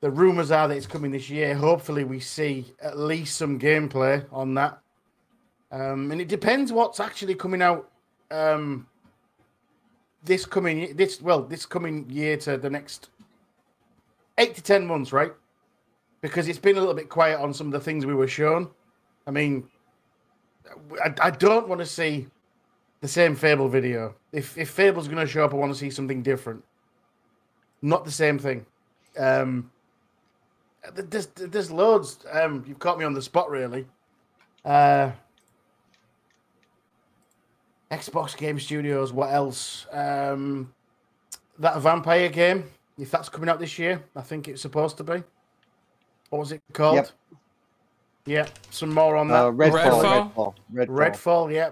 [0.00, 1.54] The rumors are that it's coming this year.
[1.54, 4.78] Hopefully, we see at least some gameplay on that.
[5.72, 7.90] Um, and it depends what's actually coming out.
[8.30, 8.86] Um,
[10.24, 13.10] this coming this well this coming year to the next
[14.38, 15.32] eight to ten months, right?
[16.20, 18.70] Because it's been a little bit quiet on some of the things we were shown.
[19.26, 19.68] I mean,
[21.02, 22.26] I, I don't want to see
[23.00, 24.14] the same Fable video.
[24.32, 26.64] If if Fable's going to show up, I want to see something different.
[27.82, 28.64] Not the same thing.
[29.18, 29.70] Um,
[30.94, 32.24] th- there's there's loads.
[32.32, 33.86] Um, you've caught me on the spot, really.
[34.64, 35.10] Uh,
[37.90, 39.12] Xbox Game Studios.
[39.12, 39.86] What else?
[39.92, 40.72] Um,
[41.58, 42.64] that vampire game.
[42.98, 45.22] If that's coming out this year, I think it's supposed to be.
[46.30, 46.96] What was it called?
[46.96, 47.08] Yep.
[48.26, 49.34] Yeah, some more on that.
[49.34, 50.32] Uh, Redfall, Redfall?
[50.32, 51.12] Redfall, Redfall.
[51.12, 51.70] Redfall, yeah.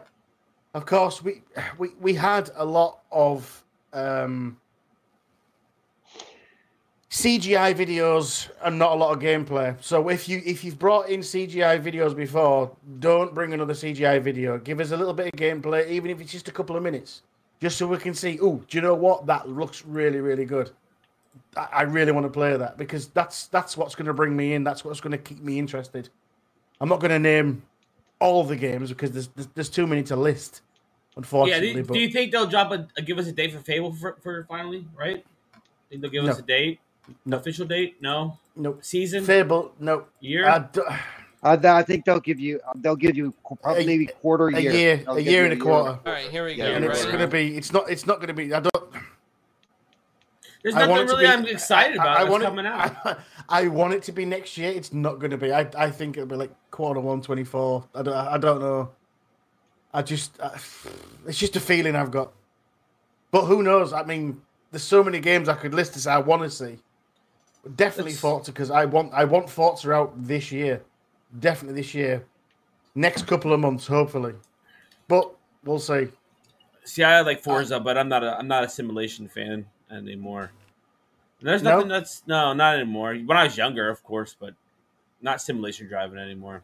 [0.74, 1.42] Of course, we
[1.78, 4.58] we we had a lot of um,
[7.10, 9.76] CGI videos and not a lot of gameplay.
[9.82, 14.58] So if you if you've brought in CGI videos before, don't bring another CGI video.
[14.58, 17.22] Give us a little bit of gameplay, even if it's just a couple of minutes,
[17.60, 18.38] just so we can see.
[18.40, 19.26] Oh, do you know what?
[19.26, 20.70] That looks really really good.
[21.56, 24.54] I I really want to play that because that's that's what's going to bring me
[24.54, 24.64] in.
[24.64, 26.08] That's what's going to keep me interested.
[26.82, 27.62] I'm not going to name
[28.18, 30.62] all the games because there's there's, there's too many to list.
[30.62, 31.18] Yeah.
[31.18, 33.60] Unfortunately, Do, but do you think they'll drop a, a give us a date for
[33.60, 34.86] Fable for, for finally?
[34.98, 35.24] Right?
[35.88, 36.80] Think they'll give us a date?
[37.24, 37.36] No.
[37.36, 38.00] Official date?
[38.00, 38.38] No.
[38.56, 39.24] no Season?
[39.24, 40.06] Fable, no.
[40.20, 40.48] Year?
[40.48, 40.80] I d-
[41.44, 44.60] I, th- I think they'll give you they'll give you probably A- maybe quarter a
[44.60, 44.72] year.
[44.72, 46.74] year, They'll a year and a quarter, All right, here we Yeah, go.
[46.76, 47.26] and it's right going now.
[47.26, 47.56] to be.
[47.56, 47.90] It's not.
[47.90, 48.54] It's not going to be.
[48.54, 48.81] I don't.
[50.62, 52.66] There's nothing want it to really be- I'm excited I- about I, that's want coming
[52.66, 52.96] it, out.
[53.06, 53.16] I,
[53.64, 54.70] I want it to be next year.
[54.70, 55.52] It's not going to be.
[55.52, 57.84] I, I think it'll be like quarter one twenty four.
[57.94, 58.14] I don't.
[58.14, 58.90] I don't know.
[59.92, 60.40] I just.
[60.40, 60.58] I,
[61.26, 62.32] it's just a feeling I've got.
[63.30, 63.92] But who knows?
[63.92, 66.78] I mean, there's so many games I could list as I want to see.
[67.76, 69.12] Definitely It's- Forza because I want.
[69.12, 70.82] I want Forza out this year.
[71.40, 72.24] Definitely this year.
[72.94, 74.34] Next couple of months, hopefully.
[75.08, 76.08] But we'll see.
[76.84, 80.50] See, I like uh, Forza, but I'm not a I'm not a simulation fan anymore.
[81.40, 81.74] And there's No?
[81.76, 83.14] nothing that's no, not anymore.
[83.14, 84.54] When I was younger, of course, but
[85.20, 86.62] not simulation driving anymore.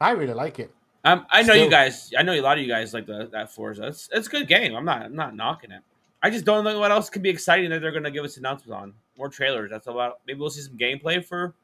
[0.00, 0.70] I really like it.
[1.04, 2.12] Um, I know you guys.
[2.16, 3.86] I know a lot of you guys like the, that Forza.
[3.86, 4.74] It's it's a good game.
[4.74, 5.80] I'm not I'm not knocking it.
[6.22, 8.36] I just don't know what else could be exciting that they're going to give us
[8.36, 8.92] announcements on.
[9.16, 9.70] More trailers.
[9.70, 10.18] That's about.
[10.26, 11.54] Maybe we'll see some gameplay for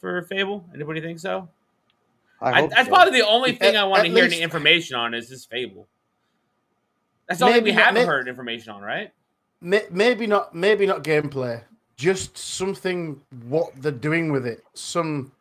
[0.00, 0.64] for Fable.
[0.74, 1.48] Anybody think so?
[2.40, 2.94] I I, that's so.
[2.94, 5.44] probably the only thing At- I want to hear least- any information on is this
[5.44, 5.86] Fable.
[7.30, 9.12] That's only thing we Maybe haven't heard information on, right?
[9.62, 11.62] May- maybe not maybe not gameplay
[12.00, 14.64] just something what they're doing with it.
[14.74, 15.32] Some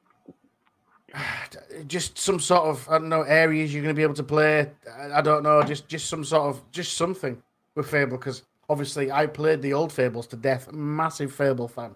[1.88, 4.69] just some sort of i don't know areas you're going to be able to play.
[4.99, 7.41] I, I don't know just just some sort of just something
[7.75, 10.71] with fable because obviously i played the old fables to death.
[10.71, 11.95] Massive fable fan.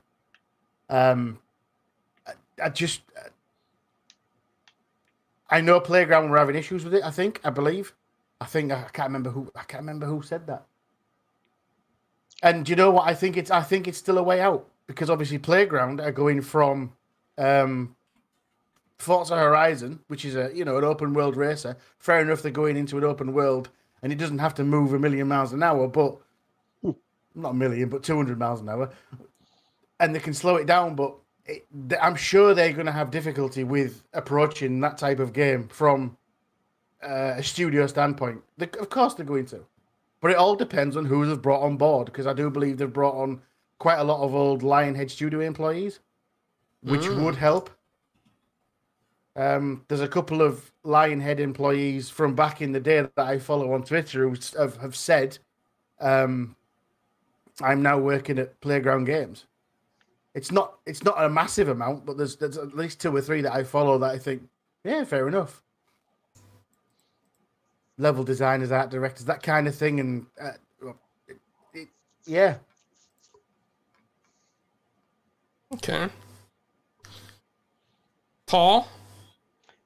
[0.89, 1.39] Um
[2.25, 2.32] i,
[2.63, 3.01] I just
[5.49, 7.93] i know playground were having issues with it i think i believe
[8.43, 10.65] i think i can't remember who i can't remember who said that
[12.43, 13.08] and you know what?
[13.08, 16.41] I think it's I think it's still a way out because obviously Playground are going
[16.41, 16.91] from
[17.38, 17.95] um,
[18.97, 21.77] Forza Horizon, which is a you know an open world racer.
[21.97, 23.69] Fair enough, they're going into an open world,
[24.01, 26.17] and it doesn't have to move a million miles an hour, but
[27.34, 28.89] not a million, but two hundred miles an hour,
[30.01, 30.95] and they can slow it down.
[30.95, 31.65] But it,
[32.01, 36.17] I'm sure they're going to have difficulty with approaching that type of game from
[37.04, 38.42] uh, a studio standpoint.
[38.58, 39.66] They, of course, they're going to.
[40.22, 42.92] But it all depends on who they've brought on board because I do believe they've
[42.92, 43.42] brought on
[43.78, 46.00] quite a lot of old Lionhead Studio employees,
[46.82, 47.24] which Mm.
[47.26, 47.70] would help.
[49.36, 53.74] Um, there's a couple of Lionhead employees from back in the day that I follow
[53.74, 55.39] on Twitter who have, have said,
[56.00, 56.56] um,
[57.62, 59.46] "I'm now working at Playground Games."
[60.36, 63.42] It's not it's not a massive amount, but there's there's at least two or three
[63.42, 64.48] that I follow that I think,
[64.84, 65.62] yeah, fair enough
[67.97, 70.51] level designers, art directors, that kind of thing, and uh,
[71.27, 71.38] it,
[71.73, 71.88] it,
[72.25, 72.56] yeah,
[75.73, 76.08] Okay.
[78.45, 78.88] Paul,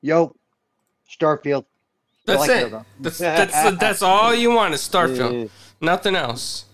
[0.01, 0.35] Yo,
[1.09, 1.65] Starfield.
[2.25, 2.71] That's like it.
[2.71, 2.85] though.
[2.99, 5.43] That's that's that's all you want is Starfield.
[5.43, 5.47] Yeah.
[5.79, 6.65] Nothing else.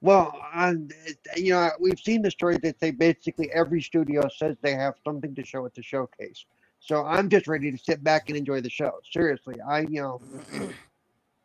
[0.00, 0.88] Well, um,
[1.36, 5.34] you know, we've seen the story that they basically every studio says they have something
[5.34, 6.44] to show at the showcase.
[6.84, 8.92] So I'm just ready to sit back and enjoy the show.
[9.12, 10.20] Seriously, I you know.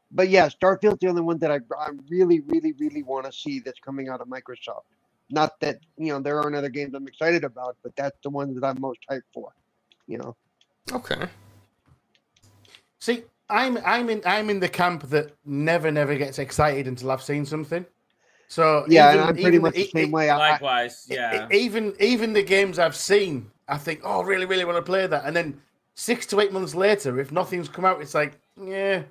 [0.10, 3.60] But yeah, Starfield's the only one that I, I really, really, really want to see
[3.60, 4.84] that's coming out of Microsoft.
[5.30, 8.56] Not that you know there aren't other games I'm excited about, but that's the one
[8.56, 9.52] that I'm most hyped for.
[10.08, 10.36] You know.
[10.94, 11.28] Okay.
[13.00, 17.22] See, I'm I'm in I'm in the camp that never never gets excited until I've
[17.22, 17.86] seen something.
[18.48, 20.30] So Yeah, even- and I'm pretty even- much the same way.
[20.30, 21.50] I, I, Likewise, e- yeah.
[21.52, 25.26] Even even the games I've seen, I think, oh, really, really want to play that,
[25.26, 25.60] and then
[25.94, 29.04] six to eight months later, if nothing's come out, it's like, yeah.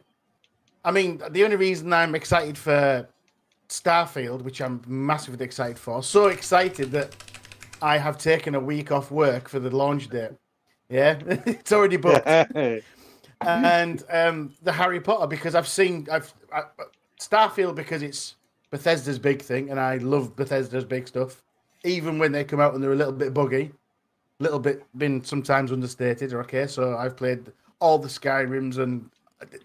[0.85, 3.09] I mean, the only reason I'm excited for
[3.69, 7.15] Starfield, which I'm massively excited for, so excited that
[7.83, 10.31] I have taken a week off work for the launch date.
[10.89, 12.27] Yeah, it's already booked.
[13.41, 16.63] and um, the Harry Potter because I've seen I've I,
[17.21, 18.37] Starfield because it's
[18.71, 21.43] Bethesda's big thing, and I love Bethesda's big stuff.
[21.85, 23.73] Even when they come out and they're a little bit buggy,
[24.39, 26.33] little bit been sometimes understated.
[26.33, 29.11] Okay, so I've played all the Skyrims and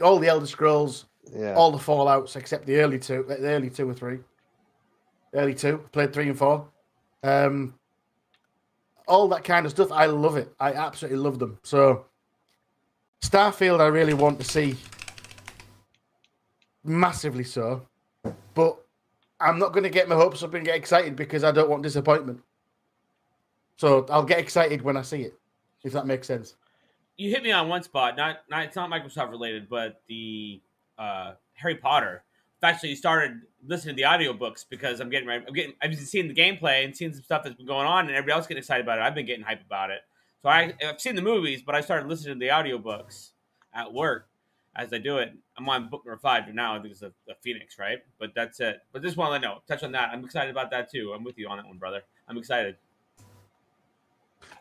[0.02, 1.54] all the Elder Scrolls, yeah.
[1.54, 4.20] all the Fallout's except the early two, the early two or three,
[5.34, 5.78] early two.
[5.92, 6.68] Played three and four.
[7.24, 7.76] Um,
[9.08, 9.92] all that kind of stuff.
[9.92, 10.54] I love it.
[10.60, 11.60] I absolutely love them.
[11.64, 12.06] So,
[13.22, 14.76] Starfield, I really want to see
[16.84, 17.86] massively so,
[18.54, 18.78] but
[19.40, 21.84] I'm not going to get my hopes up and get excited because I don't want
[21.84, 22.42] disappointment.
[23.78, 25.40] So I'll get excited when I see it,
[25.84, 26.56] if that makes sense.
[27.18, 28.16] you hit me on one spot.
[28.18, 30.62] Not, not it's not Microsoft related, but the
[30.98, 32.24] uh, Harry Potter.
[32.64, 36.34] actually started listening to the audiobooks because I'm getting I'm getting I've been seeing the
[36.34, 39.00] gameplay and seeing some stuff that's been going on and everybody else getting excited about
[39.00, 39.02] it.
[39.02, 40.02] I've been getting hype about it.
[40.42, 43.32] So I, I've seen the movies, but I started listening to the audiobooks
[43.74, 44.28] at work
[44.76, 45.34] as I do it.
[45.58, 46.76] I'm on book number five now.
[46.76, 48.00] I think it's the Phoenix, right?
[48.20, 48.80] But that's it.
[48.92, 50.10] But just want to know, touch on that.
[50.12, 51.14] I'm excited about that too.
[51.16, 52.02] I'm with you on that one, brother.
[52.28, 52.78] I'm excited.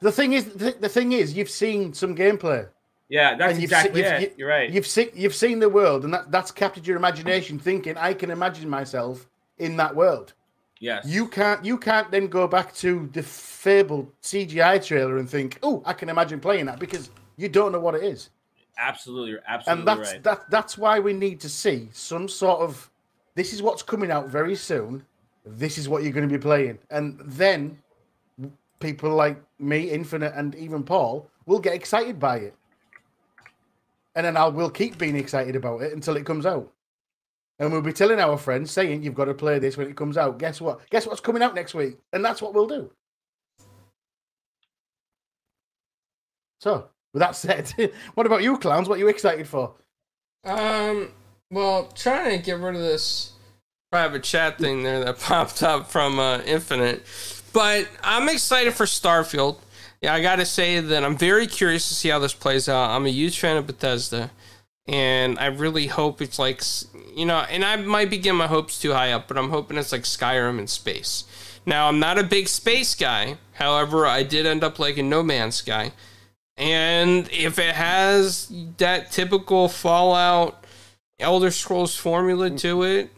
[0.01, 2.69] The thing is, the, the thing is, you've seen some gameplay.
[3.09, 4.21] Yeah, that's And you've exactly seen- it.
[4.23, 4.71] you've- You're right.
[4.71, 8.31] You've seen you've seen the world, and that, that's captured your imagination, thinking I can
[8.31, 9.27] imagine myself
[9.59, 10.33] in that world.
[10.79, 11.05] yes.
[11.07, 15.83] You can't you can't then go back to the fabled CGI trailer and think, oh,
[15.85, 18.31] I can imagine playing that because you don't know what it is.
[18.79, 20.23] absolutely, absolutely and that's right.
[20.23, 22.91] that that's why we need to see some sort of
[23.35, 25.05] this is what's coming out very soon.
[25.45, 26.79] This is what you're going to be playing.
[26.91, 27.79] And then
[28.81, 32.55] people like me, Infinite, and even Paul will get excited by it.
[34.15, 36.73] And then I'll we'll keep being excited about it until it comes out.
[37.59, 40.17] And we'll be telling our friends, saying, You've got to play this when it comes
[40.17, 40.39] out.
[40.39, 40.81] Guess what?
[40.91, 41.99] Guess what's coming out next week?
[42.13, 42.91] And that's what we'll do.
[46.61, 47.73] So, with that said,
[48.15, 48.89] what about you, clowns?
[48.89, 49.75] What are you excited for?
[50.45, 51.11] Um,
[51.51, 53.33] well, trying to get rid of this
[53.91, 57.07] private chat thing there that popped up from uh, Infinite,
[57.53, 59.59] but I'm excited for Starfield.
[60.01, 62.91] Yeah, I got to say that I'm very curious to see how this plays out.
[62.91, 64.31] I'm a huge fan of Bethesda,
[64.87, 66.63] and I really hope it's like
[67.15, 69.77] you know, and I might be getting my hopes too high up, but I'm hoping
[69.77, 71.25] it's like Skyrim in space.
[71.67, 73.37] Now, I'm not a big space guy.
[73.53, 75.93] However, I did end up liking No Man's Sky.
[76.57, 80.65] And if it has that typical Fallout
[81.19, 83.11] Elder Scrolls formula to it,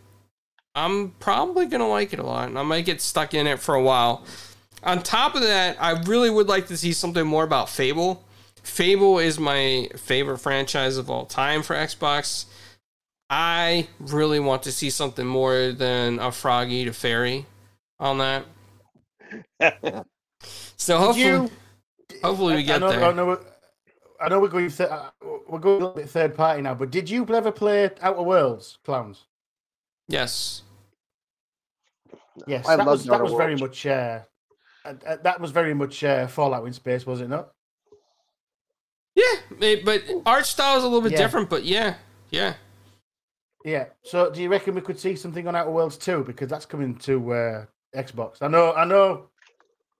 [0.74, 2.48] I'm probably going to like it a lot.
[2.48, 4.24] And I might get stuck in it for a while.
[4.82, 8.24] On top of that, I really would like to see something more about Fable.
[8.62, 12.46] Fable is my favorite franchise of all time for Xbox.
[13.28, 17.46] I really want to see something more than a froggy to fairy
[18.00, 18.44] on that.
[20.76, 21.50] So hopefully, you
[22.24, 23.04] hopefully we I get know, there.
[23.04, 23.44] I know, we're-
[24.20, 25.10] I know we're going th- uh,
[25.46, 28.78] we're going a little bit third party now, but did you ever play Outer Worlds,
[28.84, 29.26] clowns?
[30.08, 30.61] Yes.
[32.46, 34.20] Yes, I that loved was that was very much uh,
[34.84, 37.52] uh, that was very much uh, Fallout in space, was it not?
[39.14, 41.18] Yeah, but art style is a little bit Yeah.
[41.18, 41.50] different.
[41.50, 41.96] But yeah,
[42.30, 42.54] yeah.
[43.64, 43.86] Yeah.
[44.02, 46.24] So, do you reckon we could see something on Outer Worlds too?
[46.24, 47.64] Because that's coming to uh,
[47.94, 48.38] Xbox.
[48.40, 49.28] I know, I know,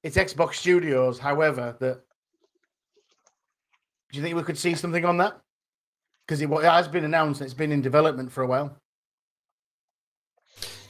[0.02, 1.18] it's Xbox Studios.
[1.18, 2.00] However, that
[4.10, 5.38] do you think we could see something on that?
[6.26, 7.40] Because it, it has been announced.
[7.40, 8.76] and It's been in development for a while.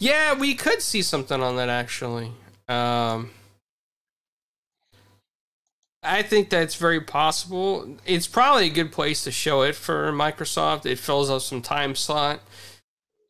[0.03, 2.33] Yeah, we could see something on that actually.
[2.69, 3.31] Um,
[6.03, 7.99] I think that's very possible.
[8.05, 10.87] It's probably a good place to show it for Microsoft.
[10.87, 12.41] It fills up some time slot.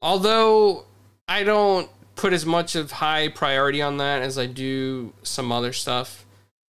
[0.00, 0.86] Although
[1.28, 5.74] I don't put as much of high priority on that as I do some other
[5.74, 6.24] stuff.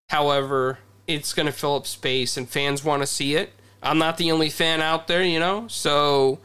[0.09, 3.53] However, it's going to fill up space and fans want to see it.
[3.81, 5.69] I'm not the only fan out there, you know?
[5.69, 6.39] So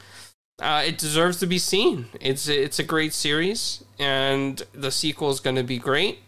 [0.60, 2.06] uh, it deserves to be seen.
[2.20, 6.20] It's it's a great series, and the sequel is going to be great.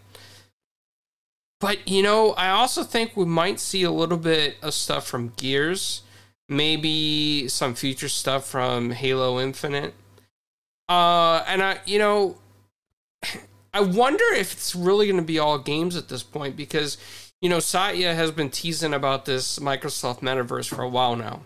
[1.59, 5.33] But you know, I also think we might see a little bit of stuff from
[5.37, 6.03] Gears,
[6.49, 9.95] maybe some future stuff from Halo Infinite.
[10.89, 12.39] Uh, and I, you know,
[13.75, 16.97] I wonder if it's really going to be all games at this point because
[17.41, 21.43] you know Satya has been teasing about this Microsoft Metaverse for a while now.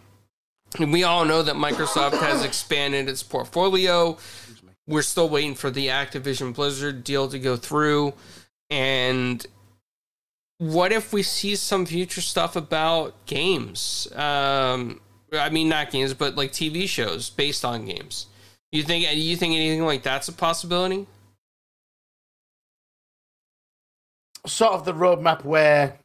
[0.78, 4.18] And we all know that Microsoft has expanded its portfolio.
[4.86, 8.14] We're still waiting for the Activision Blizzard deal to go through.
[8.70, 9.46] And
[10.58, 14.08] what if we see some future stuff about games?
[14.14, 15.00] Um,
[15.32, 18.26] I mean, not games, but like TV shows based on games.
[18.72, 19.06] You think?
[19.14, 21.06] You think anything like that's a possibility?
[24.46, 25.98] Sort of the roadmap where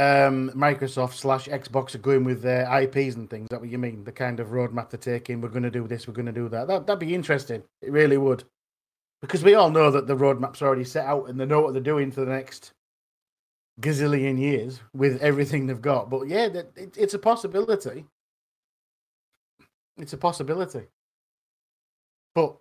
[0.00, 3.44] um, Microsoft slash Xbox are going with their IPs and things.
[3.44, 4.02] Is that what you mean?
[4.02, 5.42] The kind of roadmap they're taking.
[5.42, 6.08] We're going to do this.
[6.08, 6.68] We're going to do that.
[6.68, 6.86] that.
[6.86, 7.62] That'd be interesting.
[7.82, 8.44] It really would.
[9.20, 11.82] Because we all know that the roadmap's already set out and they know what they're
[11.82, 12.72] doing for the next
[13.82, 16.08] gazillion years with everything they've got.
[16.08, 18.06] But yeah, it, it's a possibility.
[19.98, 20.86] It's a possibility.
[22.34, 22.56] But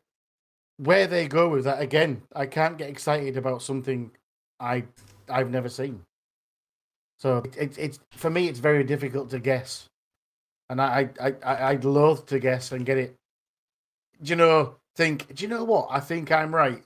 [0.75, 4.11] where they go with that again, I can't get excited about something
[4.59, 4.83] I
[5.29, 6.03] I've never seen.
[7.20, 9.89] So it, it, it's for me, it's very difficult to guess,
[10.70, 13.15] and I I I I'd loathe to guess and get it.
[14.22, 14.76] Do you know?
[14.95, 15.34] Think?
[15.36, 15.88] Do you know what?
[15.91, 16.84] I think I'm right,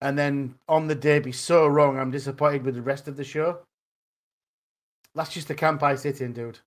[0.00, 1.98] and then on the day be so wrong.
[1.98, 3.60] I'm disappointed with the rest of the show.
[5.14, 6.58] That's just the camp I sit in, dude.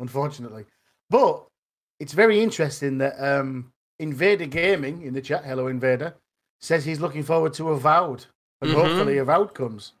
[0.00, 0.64] Unfortunately,
[1.10, 1.46] but
[2.00, 6.14] it's very interesting that um Invader Gaming in the chat, hello Invader,
[6.60, 8.26] says he's looking forward to Avowed,
[8.60, 8.74] and Mhm.
[8.74, 9.92] hopefully Avowed comes.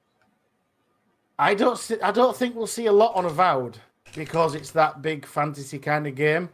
[1.38, 3.78] I don't, see, I don't think we'll see a lot on Avowed
[4.14, 6.50] because it's that big fantasy kind of game,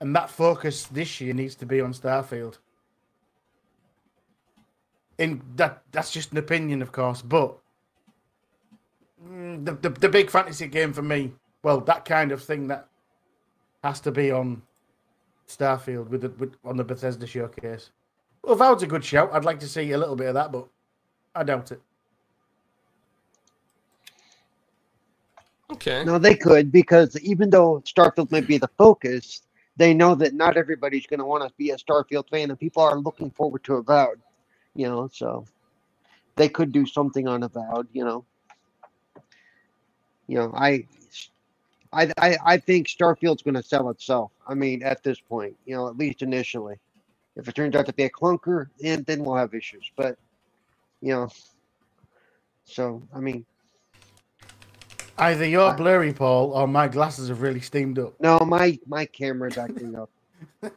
[0.00, 2.58] and that focus this year needs to be on Starfield.
[5.18, 7.56] In that, that's just an opinion, of course, but
[9.24, 12.88] mm, the, the the big fantasy game for me, well, that kind of thing that
[13.84, 14.62] has to be on
[15.46, 17.90] Starfield with the with, on the Bethesda showcase.
[18.42, 19.30] Well, Avowed's a good shout.
[19.32, 20.66] I'd like to see a little bit of that, but
[21.34, 21.80] I doubt it.
[25.72, 26.04] Okay.
[26.04, 29.42] No, they could because even though Starfield may be the focus,
[29.76, 32.82] they know that not everybody's going to want to be a Starfield fan, and people
[32.82, 34.20] are looking forward to Avowed.
[34.74, 35.46] You know, so
[36.36, 37.88] they could do something on Avowed.
[37.92, 38.24] You know,
[40.26, 40.86] you know, I,
[41.92, 44.32] I, I, I think Starfield's going to sell itself.
[44.46, 46.76] I mean, at this point, you know, at least initially.
[47.36, 49.90] If it turns out to be a clunker, then then we'll have issues.
[49.96, 50.16] But,
[51.00, 51.28] you know,
[52.64, 53.44] so I mean,
[55.18, 58.14] Either you're I- blurry, Paul, or my glasses have really steamed up.
[58.20, 60.10] no, my my camera's acting up.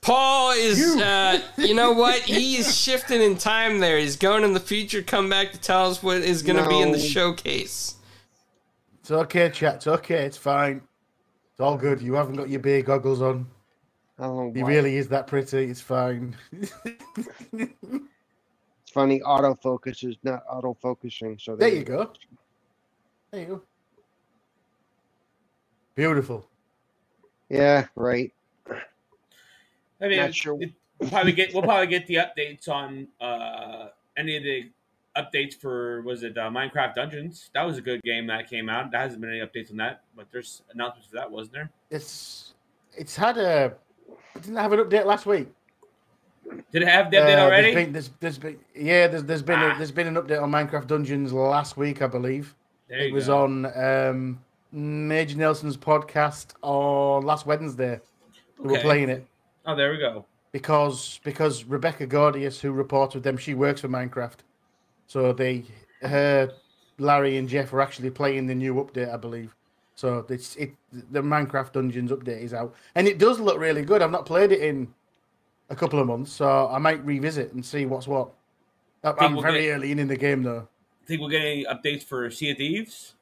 [0.00, 1.02] Paul is, You.
[1.02, 2.22] uh, you know what?
[2.22, 3.98] He is shifting in time there.
[3.98, 6.80] He's going in the future, come back to tell us what is going to be
[6.80, 7.96] in the showcase.
[9.00, 9.76] It's okay, chat.
[9.76, 10.24] It's okay.
[10.24, 10.80] It's fine.
[11.52, 12.00] It's all good.
[12.00, 13.46] You haven't got your beer goggles on.
[14.18, 14.68] I He why.
[14.68, 15.64] really is that pretty.
[15.64, 16.34] It's fine.
[17.52, 19.20] It's funny.
[19.20, 21.38] Autofocus is not auto-focusing.
[21.38, 22.12] So there you go.
[23.30, 23.62] There you go.
[25.94, 26.46] Beautiful.
[27.48, 28.32] Yeah, right.
[30.00, 30.62] I mean, Not sure.
[30.62, 34.70] it- we'll probably get we'll probably get the updates on uh, any of the
[35.16, 37.50] updates for was it uh, Minecraft Dungeons?
[37.54, 38.90] That was a good game that came out.
[38.90, 41.70] There hasn't been any updates on that, but there's announcements for that, wasn't there?
[41.90, 42.54] It's
[42.96, 43.74] it's had a.
[44.36, 45.48] It didn't have an update last week.
[46.72, 47.74] Did it have the update Uh, already?
[47.74, 49.74] There's been, there's, there's been, yeah, there's, there's been Ah.
[49.74, 52.54] a, there's been an update on Minecraft Dungeons last week, I believe.
[52.88, 53.44] It was go.
[53.44, 54.40] on um,
[54.72, 58.00] Major Nelson's podcast on last Wednesday.
[58.58, 59.26] We were playing it
[59.66, 60.24] Oh, there we go.
[60.52, 64.38] because because Rebecca Gordius, who reports with them, she works for Minecraft.
[65.06, 65.64] So they,
[66.02, 66.50] her,
[66.98, 69.54] Larry, and Jeff are actually playing the new update, I believe.
[69.94, 70.72] So it's it
[71.12, 74.00] the Minecraft Dungeons update is out, and it does look really good.
[74.02, 74.92] I've not played it in
[75.70, 78.30] a couple of months, so I might revisit and see what's what.
[79.04, 80.66] I'm very get- early in, in the game though.
[81.08, 83.14] Think we'll get any updates for Sea of Thieves?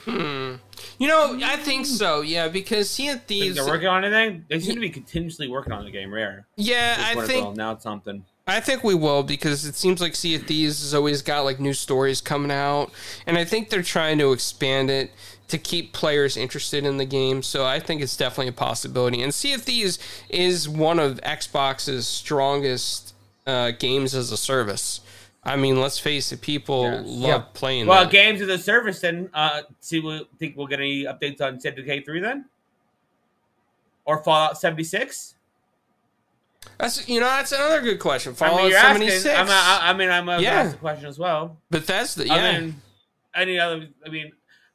[0.00, 0.54] Hmm.
[0.98, 2.22] You know, I think so.
[2.22, 3.54] Yeah, because Sea of Thieves.
[3.54, 4.44] they're working on anything?
[4.48, 6.12] They seem to be continuously working on the game.
[6.12, 6.46] Rare.
[6.56, 8.24] Yeah, I think they'll announce something.
[8.44, 11.60] I think we will because it seems like Sea of Thieves has always got like
[11.60, 12.90] new stories coming out,
[13.24, 15.12] and I think they're trying to expand it
[15.46, 17.44] to keep players interested in the game.
[17.44, 19.22] So I think it's definitely a possibility.
[19.22, 23.11] And Sea of Thieves is one of Xbox's strongest
[23.46, 25.00] uh, games as a service.
[25.44, 27.02] I mean, let's face it, people Yes.
[27.04, 27.44] love Yeah.
[27.54, 27.86] playing.
[27.86, 28.12] Well, that.
[28.12, 29.00] games as a service.
[29.00, 32.44] Then, uh, see, we think we'll get any updates on Decay three then,
[34.04, 35.34] or Fallout seventy six.
[36.78, 38.32] That's you know that's another good question.
[38.32, 39.30] I Fallout mean, you're seventy.
[39.32, 40.52] I'm, I, I mean, I'm gonna Yeah.
[40.62, 41.58] ask the question as well.
[41.70, 42.34] Bethesda, yeah.
[42.34, 42.80] I mean,
[43.34, 43.88] any other?
[44.06, 44.30] I mean,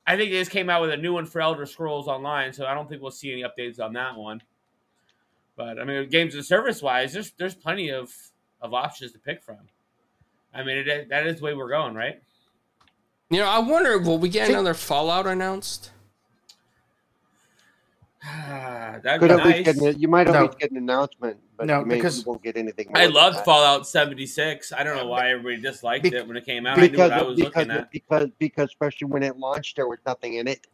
[0.06, 2.66] I think they just came out with a new one for Elder Scrolls Online, so
[2.66, 4.42] I don't think we'll see any updates on that one.
[5.56, 8.14] But I mean, games of service wise, there's there's plenty of
[8.62, 9.58] of options to pick from.
[10.54, 12.22] I mean, it, that is the way we're going, right?
[13.30, 15.92] you know, I wonder, will we get See- another Fallout announced?
[18.24, 19.96] That'd Could be at least get nice.
[19.96, 20.48] an, you might at No.
[20.48, 22.88] get an announcement, but No, you, may, because- you won't get anything.
[22.88, 23.46] More I than loved.
[23.46, 24.72] Fallout 76.
[24.74, 26.78] I don't know why everybody disliked Bec- it when it came out.
[26.78, 27.92] I knew because what I was because looking at.
[27.92, 30.66] because because especially when it launched, there was nothing in it.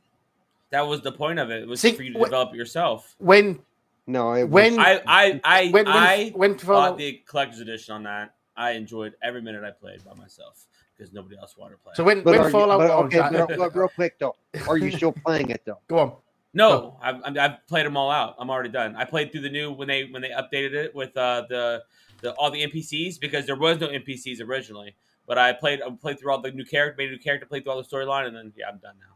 [0.71, 1.63] That was the point of it.
[1.63, 3.15] It was See, for you to wh- develop it yourself.
[3.19, 3.59] When
[4.06, 8.04] No, it when I I I when when, I when bought the collector's edition on
[8.04, 8.36] that.
[8.56, 11.93] I enjoyed every minute I played by myself because nobody else wanted to play.
[11.95, 14.36] so when But, are when you, Fallout but okay, I- but, but real quick though,
[14.68, 15.80] are you still playing it though?
[15.88, 16.14] go on.
[16.54, 18.36] no, I've, I've- I've played them all out.
[18.38, 18.95] I'm already done.
[18.95, 21.84] I played through the new when they when they updated it with uh, the
[22.22, 24.95] the all the NPCs because there was no NPCs originally.
[25.26, 27.64] But I played I played through all the new character, made a new character, played
[27.64, 29.16] through all the storyline, and then yeah, I'm done now.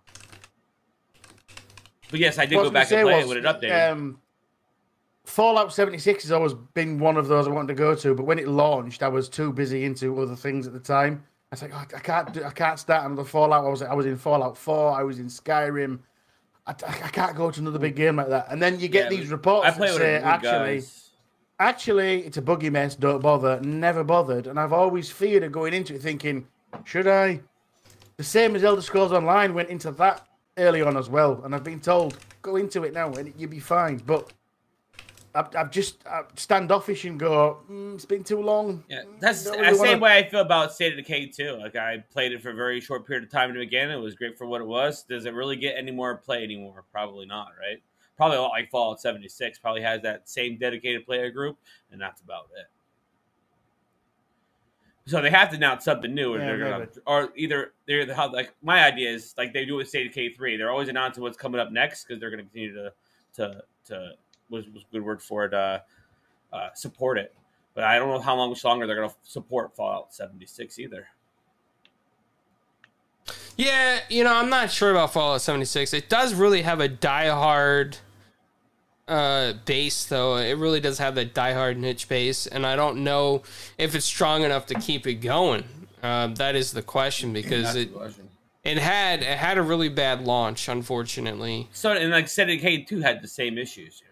[2.10, 3.92] But yes, I did What go back and play was, it when it updated.
[3.92, 4.20] Um,
[5.28, 8.40] Fallout 76 has always been one of those I wanted to go to, but when
[8.40, 11.22] it launched, I was too busy into other things at the time.
[11.52, 13.66] I was like, oh, I can't, do, I can't start another Fallout.
[13.66, 16.00] I was, I was in Fallout 4, I was in Skyrim.
[16.66, 18.48] I, I can't go to another big game like that.
[18.50, 21.10] And then you get Yeah, these reports I that say, actually, guys.
[21.60, 22.96] actually, it's a buggy mess.
[22.96, 23.60] Don't bother.
[23.62, 24.48] Never bothered.
[24.48, 26.48] And I've always feared of going into it thinking,
[26.86, 27.42] should I?
[28.16, 30.26] The same as Elder Scrolls Online went into that
[30.58, 31.42] early on as well.
[31.44, 33.98] And I've been told, go into it now and you'll be fine.
[33.98, 34.32] But
[35.38, 37.60] I've, I've just i standoffish and go.
[37.70, 38.84] Mm, it's been too long.
[38.90, 41.58] Yeah, that's the really same wanna- way I feel about State of Decay too.
[41.60, 43.92] Like I played it for a very short period of time to begin.
[43.92, 45.04] It was great for what it was.
[45.04, 46.86] Does it really get any more play anymore?
[46.92, 47.82] Probably not, right?
[48.16, 49.60] Probably a lot like Fallout 76.
[49.60, 51.58] Probably has that same dedicated player group,
[51.92, 52.66] and that's about it.
[55.06, 56.92] So they have to announce something new, or Yeah, they're gonna, maybe.
[57.06, 60.34] or either they're the like my idea is like they do with State of Decay
[60.34, 60.58] three.
[60.58, 62.92] They're always announcing what's coming up next because they're going to continue to
[63.36, 64.12] to to
[64.50, 65.80] was was a good word for it uh,
[66.54, 67.34] uh, support it.
[67.74, 70.80] But I don't know how long much longer they're going to support Fallout seventy six
[70.80, 71.08] either.
[73.58, 75.92] Yeah, you know, I'm not sure about Fallout 76.
[75.94, 77.98] It does really have a diehard
[79.08, 80.38] uh, base, though.
[80.38, 83.42] It really does have that diehard niche base, and I don't know
[83.78, 85.64] if it's strong enough to keep it going.
[86.04, 88.30] Uh, that is the question because it question.
[88.64, 91.68] it had it had a really bad launch, unfortunately.
[91.72, 94.04] So and like of two had the same issues.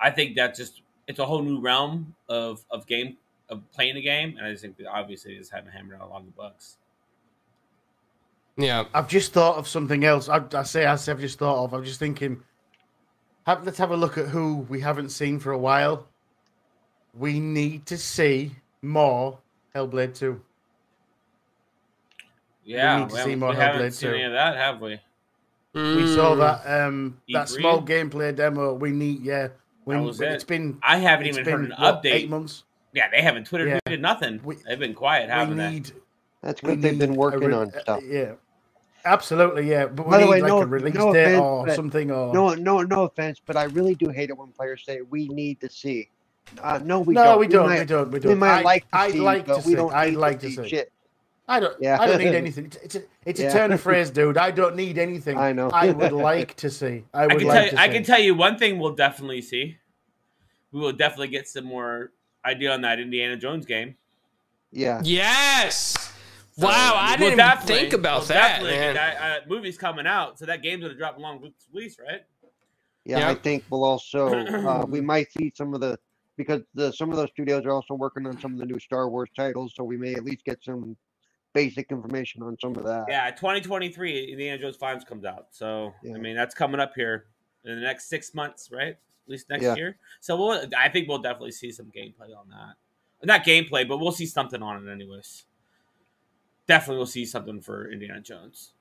[0.00, 3.16] I mean, just I think that just it's a whole new realm of of game
[3.48, 6.08] of playing the game, and I just think that obviously they just haven't hammered out
[6.08, 6.76] a lot of the bugs.
[8.56, 10.28] Yeah, I've just thought of something else.
[10.28, 11.72] I, I say, I say, I've just thought of.
[11.74, 12.42] I'm just thinking.
[13.46, 16.06] Have, let's have a look at who we haven't seen for a while.
[17.14, 19.38] We need to see more
[19.74, 20.40] Hellblade 2.
[22.64, 24.14] Yeah, we need to we see haven't, more we haven't Hellblade seen too.
[24.16, 25.00] any of that, have we?
[25.74, 26.38] We saw Mm.
[26.38, 27.60] that um that E3?
[27.60, 28.74] small gameplay demo.
[28.74, 29.48] We need yeah.
[29.88, 30.32] We, That was it.
[30.32, 32.12] It's been I haven't it's even heard an what, update.
[32.12, 32.64] eight months.
[32.92, 33.78] Yeah, they haven't Twitter Yeah.
[33.86, 34.38] tweeted nothing.
[34.44, 35.70] We- They've been quiet, We haven't they?
[35.70, 35.92] need.
[36.42, 36.82] That's good.
[36.82, 38.02] They've been working re- on uh, stuff.
[38.06, 38.32] Yeah,
[39.06, 39.68] absolutely.
[39.70, 41.66] Yeah, but we By the need way, like no- a release no date offense, or
[41.66, 42.10] but- something.
[42.10, 45.28] Or No, no, no offense, but I really do hate it when players say we
[45.28, 46.10] need to see.
[46.62, 47.38] Uh, no, we no, don't.
[47.40, 47.66] we don't.
[47.68, 48.08] might, we don't.
[48.10, 48.38] We we don't.
[48.38, 49.74] might I, like to I'd see, like to we see.
[49.74, 50.68] don't I'd like to to see see.
[50.68, 50.92] shit.
[51.48, 51.74] I don't.
[51.80, 51.98] Yeah.
[52.00, 52.66] I don't need anything.
[52.66, 53.52] It's it's a, it's a Yeah.
[53.52, 54.36] turn of phrase, dude.
[54.36, 55.38] I don't need anything.
[55.38, 55.70] I know.
[55.70, 57.04] I would like to see.
[57.14, 57.92] I I would can like tell you, to I see.
[57.94, 59.78] can tell you one thing we'll definitely see.
[60.72, 62.12] We will definitely get some more
[62.44, 63.96] idea on that Indiana Jones game.
[64.70, 65.00] Yeah.
[65.02, 66.12] yes.
[66.58, 68.70] So, wow, I we'll didn't even think about we'll that, man.
[68.72, 71.96] get that, uh, movie's coming out, so that game's gonna drop along with the release,
[71.98, 72.22] right?
[73.04, 73.30] Yeah, Yeah.
[73.30, 75.98] I think we'll also uh, we might see some of the
[76.36, 79.08] because the some of those studios are also working on some of the new Star
[79.08, 80.96] Wars titles, so we may at least get some
[81.52, 83.06] basic information on some of that.
[83.08, 85.46] Yeah, 2023, Indiana Jones 5 comes out.
[85.50, 86.14] So Yeah.
[86.14, 87.26] I mean, that's coming up here
[87.64, 88.90] in the next six months, right?
[88.90, 89.74] At least next Yeah.
[89.76, 89.98] year.
[90.20, 92.74] So we'll, I think we'll definitely see some gameplay on that.
[93.24, 95.44] Not gameplay, but we'll see something on it, anyways.
[96.66, 98.72] Definitely, we'll see something for Indiana Jones.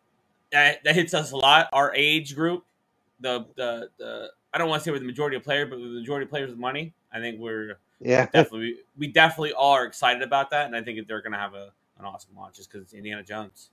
[0.52, 1.70] That, that hits us a lot.
[1.74, 2.64] Our age group,
[3.20, 4.32] the the the.
[4.54, 6.50] I don't want to say we're the majority of players, but the majority of players
[6.50, 6.94] with money.
[7.12, 8.26] I think we're Yeah.
[8.34, 11.54] definitely we definitely all are excited about that, and I think they're going to have
[11.54, 13.70] a, an awesome launch just because it's Indiana Jones.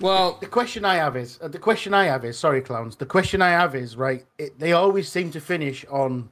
[0.00, 2.96] Well, The question I have is uh, the question I have is sorry, clowns.
[2.96, 4.24] The question I have is right.
[4.38, 6.28] It, they always seem to finish on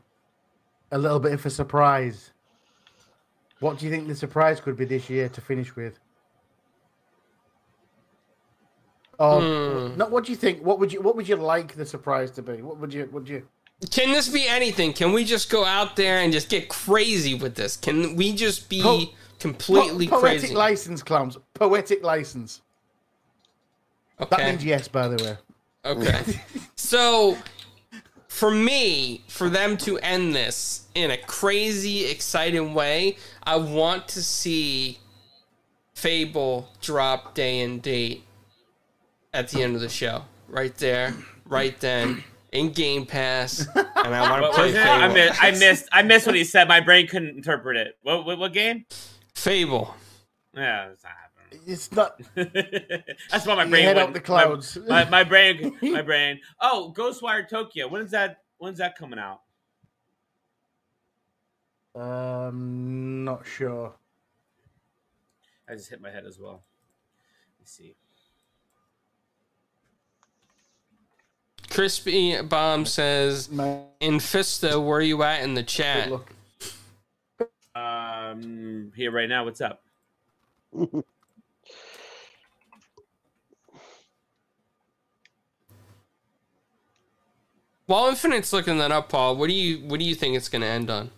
[0.90, 2.32] a little bit of a surprise.
[3.60, 6.00] What do you think the surprise could be this year to finish with?
[9.18, 9.96] Or Hmm.
[9.96, 10.10] not?
[10.10, 10.64] What do you think?
[10.64, 12.62] What would you What would you like the surprise to be?
[12.62, 13.46] What would you Would you?
[13.90, 14.92] Can this be anything?
[14.92, 17.76] Can we just go out there and just get crazy with this?
[17.76, 19.06] Can we just be Po-
[19.38, 20.54] completely Po- poetic crazy?
[20.54, 21.36] license, clowns.
[21.54, 22.62] Poetic license.
[24.18, 25.36] That means yes, by the way.
[25.84, 26.40] Okay.
[26.76, 27.36] so,
[28.28, 34.22] for me, for them to end this in a crazy, exciting way, I want to
[34.22, 34.98] see
[35.94, 38.24] Fable drop day and date
[39.32, 40.24] at the end of the show.
[40.48, 41.14] Right there,
[41.44, 43.66] right then, in Game Pass.
[44.04, 44.80] And I want to What play was it?
[44.84, 45.14] I Fable.
[45.14, 45.88] missed, I missed.
[45.92, 46.66] I missed what he said.
[46.66, 47.96] My brain couldn't interpret it.
[48.02, 48.26] What?
[48.26, 48.84] What, what game?
[49.36, 49.94] Fable.
[50.56, 52.20] Yeah, it's not It's not.
[53.30, 54.76] That's why my You brain head went- out the clouds.
[54.88, 55.78] My, my, my brain.
[55.82, 56.40] My brain.
[56.60, 57.86] Oh, Ghostwire Tokyo.
[57.86, 58.38] When's that?
[58.58, 59.42] When's that coming out?
[61.94, 63.94] Um, not sure.
[65.68, 66.64] I just hit my head as well.
[67.60, 67.94] Let's see.
[71.72, 76.10] Crispy Bomb says, Man, Infista, where you at in the chat?
[76.10, 76.30] luck.
[77.74, 79.46] Um, here right now.
[79.46, 79.82] What's up?
[87.86, 90.62] While Infinite's looking that up, Paul, what do you what do you think it's going
[90.62, 91.10] to end on?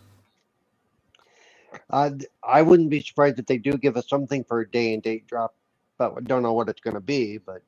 [1.91, 2.11] Uh,
[2.45, 5.27] I wouldn't be surprised if they do give us something for a day and date
[5.27, 5.55] drop,
[5.99, 7.39] but we don't know what it's going to be.
[7.39, 7.63] But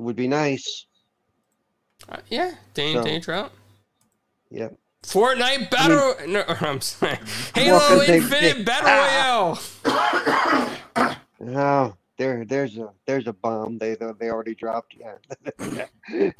[0.00, 0.86] it would be nice.
[2.08, 3.52] Uh, yeah, day and So- day drop.
[4.50, 4.74] Yep.
[5.02, 6.14] Fortnite battle.
[6.26, 7.18] no, I'm sorry.
[7.54, 11.16] Halo Infinite Battle Royale.
[11.42, 14.94] Oh, there, there's a there's a bomb they they already dropped.
[14.94, 16.30] Yeah.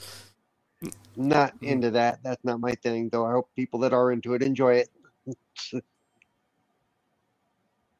[1.17, 2.23] not into that.
[2.23, 3.25] That's not my thing, though.
[3.25, 4.91] I hope people that are into it enjoy it.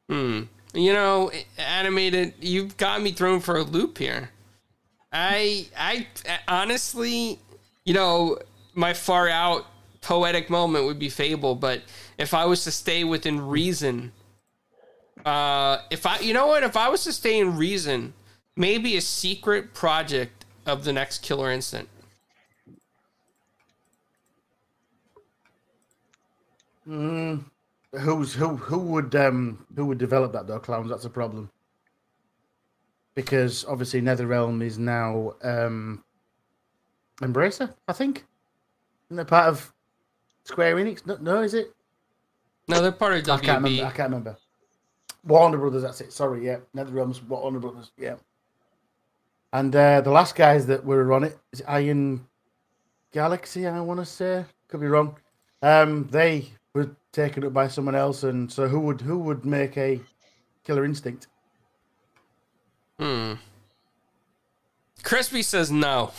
[0.07, 0.43] Hmm.
[0.75, 2.35] You know, animated.
[2.39, 4.29] You've got me thrown for a loop here.
[5.11, 6.07] I, I
[6.47, 7.39] honestly,
[7.85, 8.37] you know,
[8.73, 9.65] my far out
[10.01, 11.81] poetic moment would be Fable, but
[12.17, 14.11] if I was to stay within reason,
[15.25, 18.13] uh, if I, you know what, if I was to stay in reason,
[18.55, 21.89] maybe a secret project of the next Killer Instinct.
[26.87, 27.43] Mm,
[27.93, 28.55] who's who?
[28.57, 30.59] Who would um who would develop that though?
[30.59, 30.89] Clowns.
[30.89, 31.49] That's a problem.
[33.13, 36.03] Because obviously NetherRealm is now um
[37.21, 38.25] Embracer, I think.
[39.09, 39.73] Isn't part of
[40.43, 41.05] Square Enix?
[41.05, 41.73] No, no, is it?
[42.67, 43.31] No, they're part of WB.
[43.31, 43.85] I can't remember.
[43.85, 44.37] I can't remember.
[45.25, 45.83] Warner Brothers.
[45.83, 46.13] That's it.
[46.13, 46.57] Sorry, yeah.
[46.75, 47.91] NetherRealm's Warner Brothers.
[47.97, 48.15] Yeah.
[49.53, 52.25] And uh, the last guys that were on it is Iron
[53.11, 53.67] Galaxy.
[53.67, 55.17] I want to say could be wrong.
[55.61, 59.77] Um, they were taken up by someone else, and so who would who would make
[59.77, 59.99] a
[60.63, 61.27] Killer Instinct?
[63.01, 63.33] Hmm.
[65.01, 66.11] Crispy says no.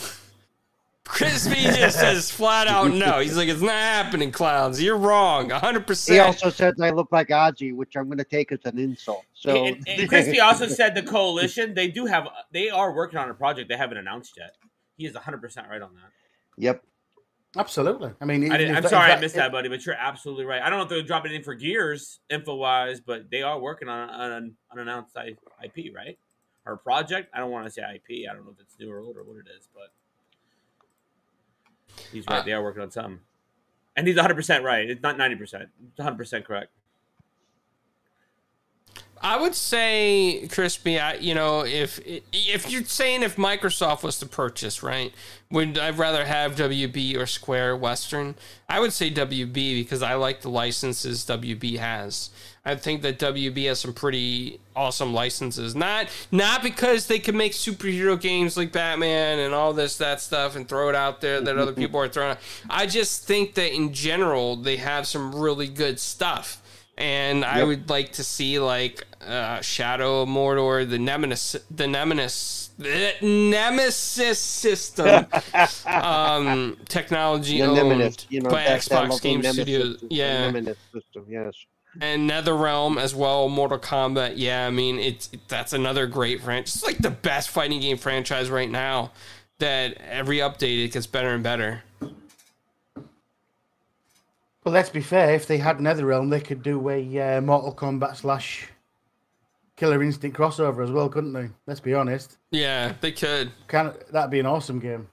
[1.05, 3.21] Crispy just says flat out no.
[3.21, 4.83] He's like, it's not happening, clowns.
[4.83, 5.87] You're wrong, 100.
[5.87, 8.79] percent He also says I look like Ozzy, which I'm going to take as an
[8.79, 9.25] insult.
[9.33, 13.31] So and, and Crispy also said the coalition they do have they are working on
[13.31, 14.57] a project they haven't announced yet.
[14.97, 16.11] He is 100 percent right on that.
[16.57, 16.83] yep.
[17.57, 18.11] Absolutely.
[18.21, 20.63] I mean, I didn't, I'm sorry if I missed that, buddy, but you're absolutely right.
[20.63, 23.89] I don't know if they're dropping anything for Gears info wise, but they are working
[23.89, 25.15] on an unannounced
[25.63, 26.19] IP, right?
[26.65, 27.31] Or project.
[27.35, 28.29] I don't want to say IP.
[28.31, 29.93] I don't know if it's new or old or what it is, but
[32.13, 32.41] he's right.
[32.41, 33.21] Uh, they are working on something,
[33.97, 34.89] and he's 100 percent right.
[34.89, 35.69] It's not 90 percent.
[35.89, 36.71] It's 100 percent correct.
[39.23, 42.01] I would say, Crispy, I, you know, if
[42.33, 45.15] if you're saying if Microsoft was to purchase, right,
[45.49, 48.35] would I rather have WB or Square Western?
[48.69, 52.31] I would say WB because I like the licenses WB has.
[52.65, 55.77] I think that WB has some pretty awesome licenses.
[55.77, 60.57] Not not because they can make superhero games like Batman and all this that stuff
[60.57, 62.31] and throw it out there that other people are throwing.
[62.33, 62.39] Out.
[62.71, 66.62] I just think that in general they have some really good stuff
[66.99, 72.71] and I would like to see like uh, Shadow of Mordor, the Nemesis, the Nemesis,
[72.79, 75.27] the Nemesis system,
[75.87, 79.93] um, technology The owned Nemesis, you know, by that, Xbox Game Studios.
[79.93, 81.55] system, Yeah, Nemesis system, yes.
[82.01, 83.49] and NetherRealm as well.
[83.49, 84.35] Mortal Kombat.
[84.37, 86.77] Yeah, I mean it's that's another great franchise.
[86.77, 89.13] It's like the best fighting game franchise right now.
[89.59, 91.85] That every update it gets better and better.
[94.65, 95.35] Well, let's be fair.
[95.35, 98.69] If they had NetherRealm, they could do a uh, Mortal Kombat slash
[99.77, 101.49] Killer Instinct crossover as well, couldn't they?
[101.67, 102.39] Let's be honest.
[102.51, 103.51] Yeah, they could.
[103.67, 105.09] Can that'd be an awesome game?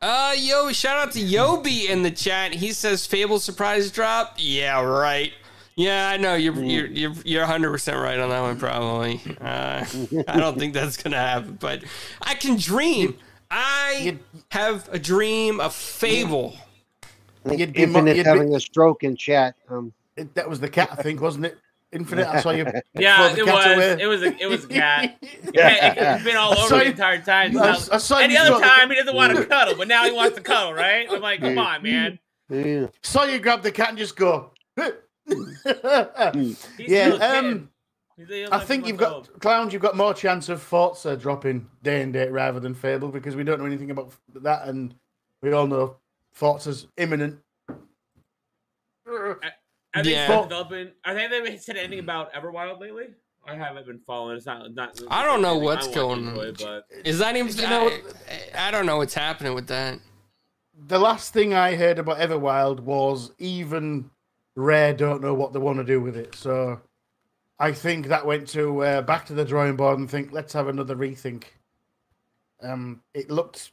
[0.00, 2.54] Uh, yo, shout out to Yobi in the chat.
[2.54, 4.36] He says Fable surprise drop.
[4.38, 5.32] Yeah, right.
[5.74, 8.58] Yeah, I know you're you're you're you're 100 percent right on that one.
[8.58, 9.20] Probably.
[9.40, 9.84] Uh,
[10.28, 11.84] I don't think that's gonna happen, but
[12.20, 13.16] I can dream.
[13.50, 14.18] I you-
[14.50, 16.56] have a dream a Fable.
[17.48, 19.54] I You'd be mo- Infinite's you'd be- having a stroke in chat.
[19.68, 21.58] Um, It, that was the cat, I think, wasn't it?
[21.92, 22.26] Infinite.
[22.28, 22.66] I saw you.
[22.94, 23.64] Yeah, it was.
[23.66, 23.96] away.
[24.00, 24.22] It was.
[24.22, 25.16] A, it was a cat.
[25.54, 27.56] Yeah, it, has been all over saw the entire time.
[27.56, 29.88] I, I saw Any you other throw the- time, he doesn't want to cuddle, but
[29.88, 31.06] now he wants to cuddle, right?
[31.10, 32.18] I'm like, come on, man.
[32.50, 32.88] yeah.
[33.02, 34.50] saw you grab the cat and just go.
[34.76, 34.90] Yeah,
[35.26, 36.16] still kid.
[36.16, 37.68] um, He's a young
[38.50, 39.40] I think you've got old.
[39.40, 39.72] clowns.
[39.72, 43.36] You've got more chance of Forza uh, dropping day and date rather than Fable because
[43.36, 44.94] we don't know anything about that, and
[45.40, 45.96] we all know
[46.32, 47.38] Forza's imminent.
[49.06, 49.38] Are
[50.02, 50.24] they Yeah.
[50.26, 50.90] still developing?
[51.04, 51.22] Are they?
[51.22, 53.08] Have they said anything about Everwild lately?
[53.46, 54.36] I haven't been following.
[54.36, 54.74] It's not.
[54.74, 56.54] not I don't know what's I want going on.
[56.58, 57.54] but Is that even?
[57.56, 59.98] You know- I, I don't know what's happening with that.
[60.86, 64.10] The last thing I heard about Everwild was even
[64.54, 66.34] Rare don't know what they want to do with it.
[66.34, 66.80] So
[67.58, 70.68] I think that went to uh, back to the drawing board and think let's have
[70.68, 71.44] another rethink.
[72.62, 73.72] Um, it looked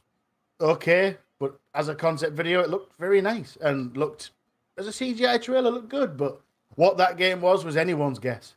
[0.60, 4.30] okay, but as a concept video, it looked very nice and looked
[4.76, 6.16] as a CGI trailer looked good.
[6.16, 6.40] But
[6.74, 8.54] what that game was was anyone's guess.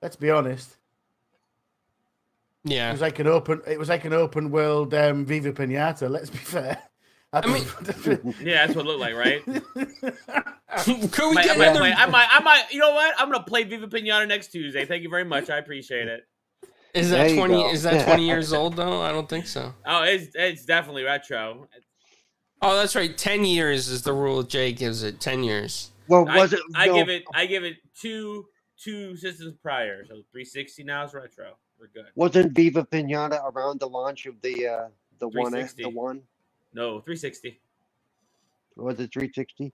[0.00, 0.76] Let's be honest.
[2.64, 3.60] Yeah, It was like an open.
[3.66, 6.08] It was like an open world um, Viva Pinata.
[6.08, 6.78] Let's be fair.
[7.34, 9.44] I, mean- yeah, that's what it looked like, right?
[10.84, 11.82] Could we I might, get I, might another?
[11.82, 12.64] I might, I might.
[12.70, 13.14] You know what?
[13.18, 14.84] I'm gonna play Viva Pinata next Tuesday.
[14.84, 15.50] Thank you very much.
[15.50, 16.26] I appreciate it.
[16.94, 17.62] Is that you twenty?
[17.62, 19.02] Is that twenty years old though?
[19.02, 19.74] I don't think so.
[19.84, 21.68] Oh, it's it's definitely retro.
[22.62, 23.16] Oh, that's right.
[23.16, 25.20] Ten years is the rule Jay gives it.
[25.20, 25.90] Ten years.
[26.08, 26.60] Well, I, was it?
[26.74, 27.24] I no, give it.
[27.34, 28.46] I give it two
[28.78, 30.04] two systems prior.
[30.04, 31.56] So 360 now is retro.
[31.78, 32.06] We're good.
[32.14, 36.22] Wasn't Viva Pinata around the launch of the uh the one the one?
[36.74, 37.60] No, 360.
[38.76, 39.72] Was it 360?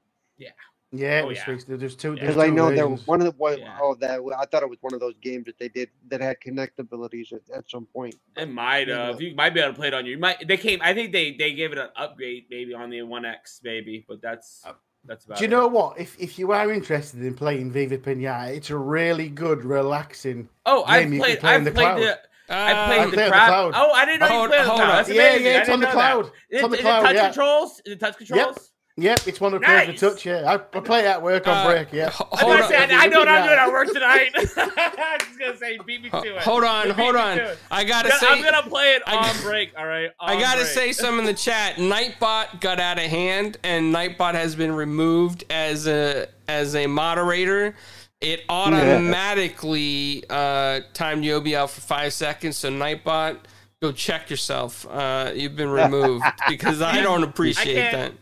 [0.92, 1.44] Yeah, it Oh, was yeah.
[1.44, 1.68] fixed.
[1.68, 2.14] There's two.
[2.14, 2.20] Yeah.
[2.22, 3.78] Because I know there was one of the one, Yeah.
[3.80, 6.40] oh that I thought it was one of those games that they did that had
[6.40, 8.16] Kinect abilities at, at some point.
[8.36, 9.06] It might Yeah.
[9.06, 9.20] have.
[9.22, 10.16] You might be able to play it on your.
[10.16, 10.46] You might.
[10.48, 10.80] They came.
[10.82, 14.20] I think they they gave it an upgrade maybe on the One X maybe, but
[14.20, 14.72] that's uh,
[15.04, 15.38] that's about.
[15.38, 15.50] Do you it.
[15.52, 15.96] know what?
[16.00, 20.48] If if you are interested in playing Viva Pinata, it's a really good, relaxing.
[20.66, 21.38] Oh, I've game you played.
[21.38, 22.18] play I've the played cloud.
[22.50, 22.56] The.
[22.56, 23.72] I Uh, played I the play the cloud.
[23.76, 24.90] Oh, I didn't know Hold- you played the hold cloud.
[24.90, 24.96] on.
[24.96, 26.24] That's Yeah, yeah, it's on the cloud.
[26.26, 26.32] That.
[26.50, 27.24] It's on the cloud, touch yeah.
[27.26, 27.82] controls?
[27.86, 28.38] Is it touch controls?
[28.56, 28.58] Yep,
[28.96, 29.98] Yep, it's one of the Nice.
[30.00, 30.26] touch.
[30.26, 31.88] Yeah, I, I play it at work on Uh, break.
[31.92, 32.68] Yeah, h- I hold gonna on.
[32.68, 34.30] say, I, I know what I'm doing that- at work tonight.
[34.34, 36.42] I was gonna say, beat me to it.
[36.42, 37.40] Hold on, Beat hold on.
[37.70, 39.70] I gotta say, I'm gonna play it on got- break.
[39.78, 40.10] All right.
[40.20, 40.70] I gotta break.
[40.72, 41.76] say some in the chat.
[41.76, 47.76] Nightbot got out of hand, and Nightbot has been removed as a as a moderator.
[48.20, 52.56] It automatically uh, timed Yobi out for five seconds.
[52.58, 53.38] So Nightbot,
[53.80, 54.86] go check yourself.
[54.90, 58.12] Uh, you've been removed because I don't appreciate can't- that.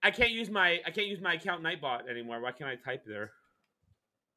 [0.00, 2.40] I can't use my I can't use my account Nightbot anymore.
[2.40, 3.32] Why can't I type there?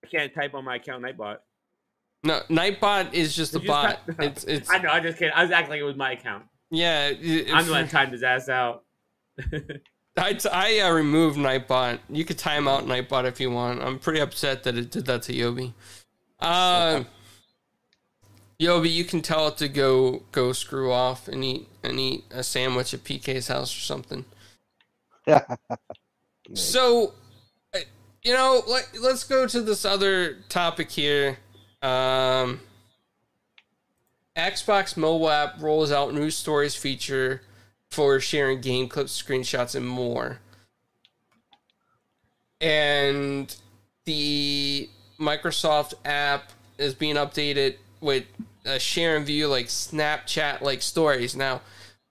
[0.03, 1.37] I can't type on my account Nightbot.
[2.23, 4.07] No, Nightbot is just a Did you just bot.
[4.17, 4.89] type- It's it's I know.
[4.89, 5.35] I just can't.
[5.37, 6.45] I was acting like it was my account.
[6.71, 7.09] yeah.
[7.09, 8.85] it- I'm the one that timed his ass out.
[10.17, 11.99] I, t- I uh, removed Nightbot.
[12.09, 13.81] You could time out Nightbot if you want.
[13.81, 15.73] I'm pretty upset that it did that to Yobi.
[16.39, 17.03] Uh,
[18.59, 22.43] Yobi, you can tell it to go go screw off and eat and eat a
[22.43, 24.25] sandwich at PK's house or something.
[26.53, 27.13] So,
[27.73, 27.79] uh,
[28.23, 31.37] you know, let, let's go to this other topic here.
[31.81, 32.59] Um,
[34.35, 37.41] Xbox mobile app rolls out news stories feature
[37.91, 40.39] for sharing game clips, screenshots, and more.
[42.59, 43.53] And
[44.05, 44.89] the
[45.19, 48.25] Microsoft app is being updated with
[48.65, 51.35] a share and view like Snapchat like stories.
[51.35, 51.61] Now,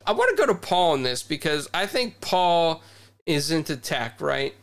[0.07, 2.83] I want to go to Paul on this because I think Paul
[3.27, 4.55] is into tech, right?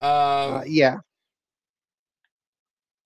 [0.00, 0.98] Uh, Um, yeah,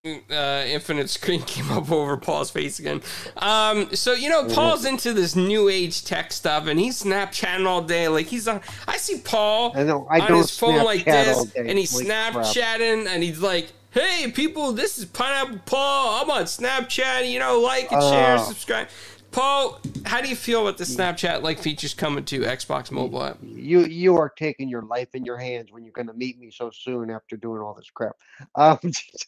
[0.04, 3.00] uh, infinite screen came up over Paul's face again.
[3.36, 7.82] Um, so you know, Paul's into this new age tech stuff, and he's Snapchatting all
[7.82, 8.08] day.
[8.08, 8.60] Like he's on.
[8.88, 10.06] I see Paul I know.
[10.10, 11.68] I on don't his phone like Snapchat all this, day.
[11.68, 12.34] and he's Holy crap.
[12.34, 16.22] Snapchatting, and he's like, "Hey, people, this is Pineapple Paul.
[16.24, 17.30] I'm on Snapchat.
[17.30, 18.44] You know, like and share, Oh.
[18.44, 18.88] subscribe."
[19.32, 23.38] Paul, how do you feel about the Snapchat like features coming to Xbox mobile app?
[23.42, 26.50] You you are taking your life in your hands when you're going to meet me
[26.50, 28.14] so soon after doing all this crap.
[28.54, 28.78] Um,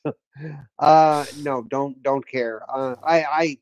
[0.79, 2.63] uh, no, don't don't care.
[2.69, 3.59] Uh, I I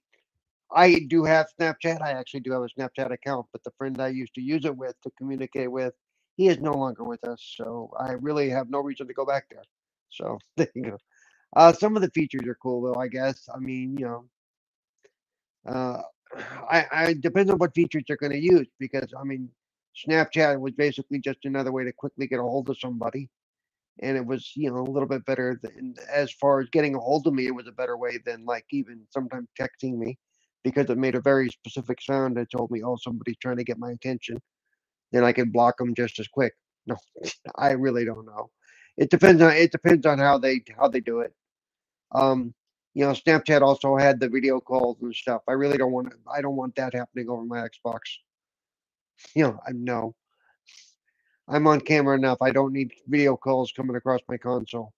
[0.74, 2.02] I do have Snapchat.
[2.02, 4.76] I actually do have a Snapchat account, but the friend I used to use it
[4.76, 5.94] with to communicate with,
[6.36, 7.40] he is no longer with us.
[7.56, 9.62] So I really have no reason to go back there.
[10.10, 10.98] So there you go.
[11.54, 13.00] Uh, some of the features are cool though.
[13.00, 13.48] I guess.
[13.54, 14.24] I mean, you know.
[15.64, 16.02] Uh,
[16.36, 19.48] I, I depends on what features they're going to use because I mean,
[20.08, 23.28] Snapchat was basically just another way to quickly get a hold of somebody,
[24.02, 27.00] and it was you know a little bit better than as far as getting a
[27.00, 27.46] hold of me.
[27.46, 30.18] It was a better way than like even sometimes texting me
[30.64, 33.78] because it made a very specific sound that told me oh somebody's trying to get
[33.78, 34.38] my attention.
[35.12, 36.54] Then I could block them just as quick.
[36.86, 36.96] No,
[37.56, 38.50] I really don't know.
[38.96, 41.32] It depends on it depends on how they how they do it.
[42.14, 42.54] Um,
[42.94, 45.42] you know, Snapchat also had the video calls and stuff.
[45.48, 48.00] I really don't want I don't want that happening over my Xbox.
[49.34, 50.14] You know, I know.
[51.48, 52.38] I'm on camera enough.
[52.40, 54.92] I don't need video calls coming across my console.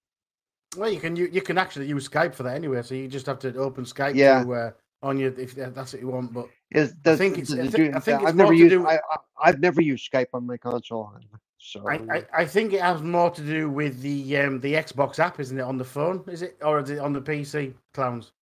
[0.76, 2.82] Well, you can you, you can actually use Skype for that anyway.
[2.82, 4.42] So you just have to open Skype Yeah.
[4.45, 4.70] to, uh,
[5.03, 6.32] on your if that's what you want.
[6.32, 8.70] But Is does, think it's- I it thi- do- I think it's I've never used
[8.70, 11.12] do- I, I I've never used Skype on my console.
[11.66, 15.18] So I, I, I think it has more to do with the um, the Xbox
[15.18, 16.22] app, isn't it, on the phone?
[16.28, 17.72] Is it or is it on the PC?
[17.94, 18.32] Clowns.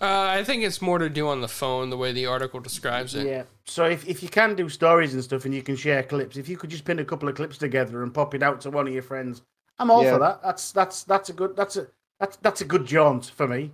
[0.00, 3.14] Uh, I think it's more to do on the phone, the way the article describes
[3.14, 3.24] it.
[3.26, 3.44] Yeah.
[3.66, 6.48] So if, if you can do stories and stuff and you can share clips, if
[6.48, 8.86] you could just pin a couple of clips together and pop it out to one
[8.88, 9.42] of your friends,
[9.78, 10.14] I'm all Yeah.
[10.14, 10.42] for that.
[10.42, 11.86] That's that's that's a good that's a
[12.18, 13.70] that's that's a good jaunt for me.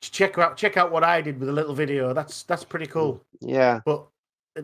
[0.00, 2.12] Check out check out what I did with a little video.
[2.12, 3.24] That's that's pretty cool.
[3.40, 3.80] yeah.
[3.84, 4.04] But
[4.58, 4.62] uh,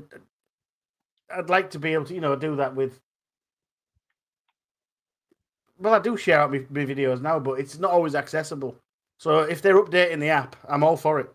[1.31, 3.01] I'd like to be able to you know do that with.
[5.79, 8.77] Well, I do share out my, my videos now, but it's not always accessible.
[9.19, 11.31] So if they're updating the app, I'm all for it.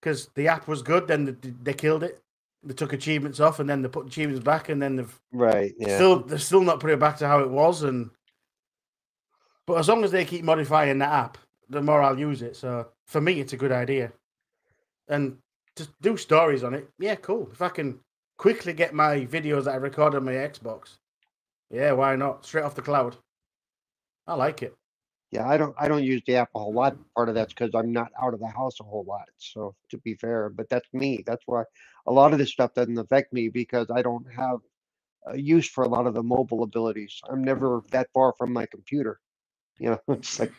[0.00, 2.22] Because the app was good, then they, they killed it.
[2.62, 5.72] They took achievements off, and then they put achievements back, and then they've Right.
[5.78, 5.96] Yeah.
[5.96, 7.82] still they're still not putting it back to how it was.
[7.82, 8.10] And
[9.66, 11.38] but as long as they keep modifying the app,
[11.68, 12.56] the more I'll use it.
[12.56, 14.12] So for me, it's a good idea.
[15.08, 15.38] And
[15.76, 17.48] to do stories on it, yeah, cool.
[17.52, 17.98] If I can
[18.40, 20.96] quickly get my videos that I record on my Xbox,
[21.70, 22.46] yeah, why not?
[22.46, 23.14] Straight off the cloud.
[24.26, 24.74] I like it.
[25.30, 26.96] Yeah, I don't I don't use the app a whole lot.
[27.14, 29.28] Part of that's because I'm not out of the house a whole lot.
[29.36, 31.22] So to be fair, but that's me.
[31.26, 31.64] That's why
[32.06, 34.60] a lot of this stuff doesn't affect me because I don't have
[35.26, 37.20] a use for a lot of the mobile abilities.
[37.30, 39.20] I'm never that far from my computer.
[39.78, 40.54] You know, it's like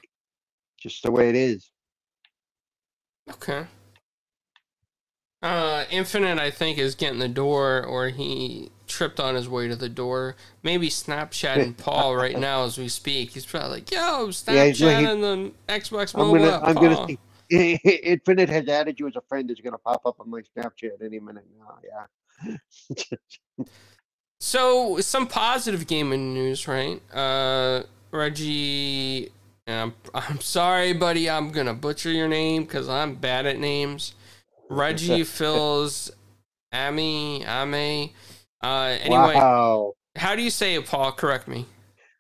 [0.80, 1.72] just the way it is.
[3.32, 3.66] Okay.
[5.42, 9.76] Uh, Infinite, I think, is getting the door, or he tripped on his way to
[9.76, 10.36] the door.
[10.62, 13.32] Maybe Snapchatting Paul right now as we speak.
[13.32, 15.22] He's probably like, "Yo, Yeah, he's like, Snapchatting
[15.68, 17.18] the Xbox I'm mobile gonna I'm Paul." gonna see
[18.04, 21.20] Infinite has added you as a friend is gonna pop up on my Snapchat any
[21.20, 21.78] minute now.
[21.84, 22.56] Yeah.
[24.44, 27.00] So some positive gaming news, right?
[27.16, 29.30] Uh, Reggie,
[29.68, 31.30] I'm I'm sorry, buddy.
[31.30, 34.16] I'm gonna butcher your name because I'm bad at names.
[34.72, 36.12] Reggie Phil's
[36.74, 38.10] Amy Ame.
[38.64, 39.94] Uh, anyway, Wow.
[40.16, 41.12] how do you say it, Paul?
[41.12, 41.66] Correct me.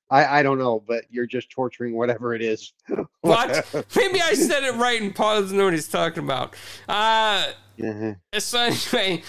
[0.09, 2.73] I, I don't know, but you're just torturing whatever it is.
[3.21, 3.65] What?
[3.95, 6.55] Maybe I said it right and Paul doesn't know what he's talking about.
[6.89, 7.45] Uh,
[7.79, 8.17] Mhm.
[8.39, 9.23] so anyway,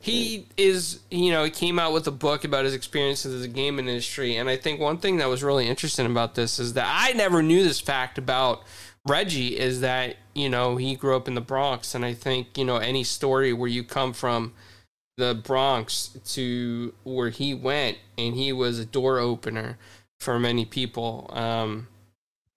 [0.00, 3.48] he is, you know, he came out with a book about his experiences in the
[3.48, 4.36] game industry.
[4.36, 7.42] And I think one thing that was really interesting about this is that I never
[7.42, 8.62] knew this fact about
[9.06, 11.94] Reggie is that, you know, he grew up in the Bronx.
[11.94, 14.54] And I think, you know, any story where you come from
[15.16, 19.78] the Bronx to where he went and he was a door opener
[20.20, 21.28] for many people.
[21.32, 21.88] Um,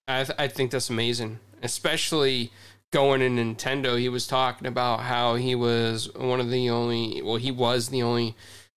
[0.07, 2.51] I, th- I think that's amazing, especially
[2.91, 3.97] going in Nintendo.
[3.97, 8.03] He was talking about how he was one of the only, well, he was the
[8.03, 8.35] only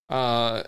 [0.08, 0.62] uh,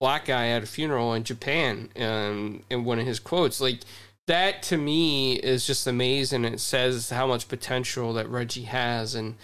[0.00, 1.88] black guy at a funeral in Japan.
[1.96, 3.80] Um, in one of his quotes, like
[4.28, 6.44] that to me is just amazing.
[6.44, 9.34] It says how much potential that Reggie has and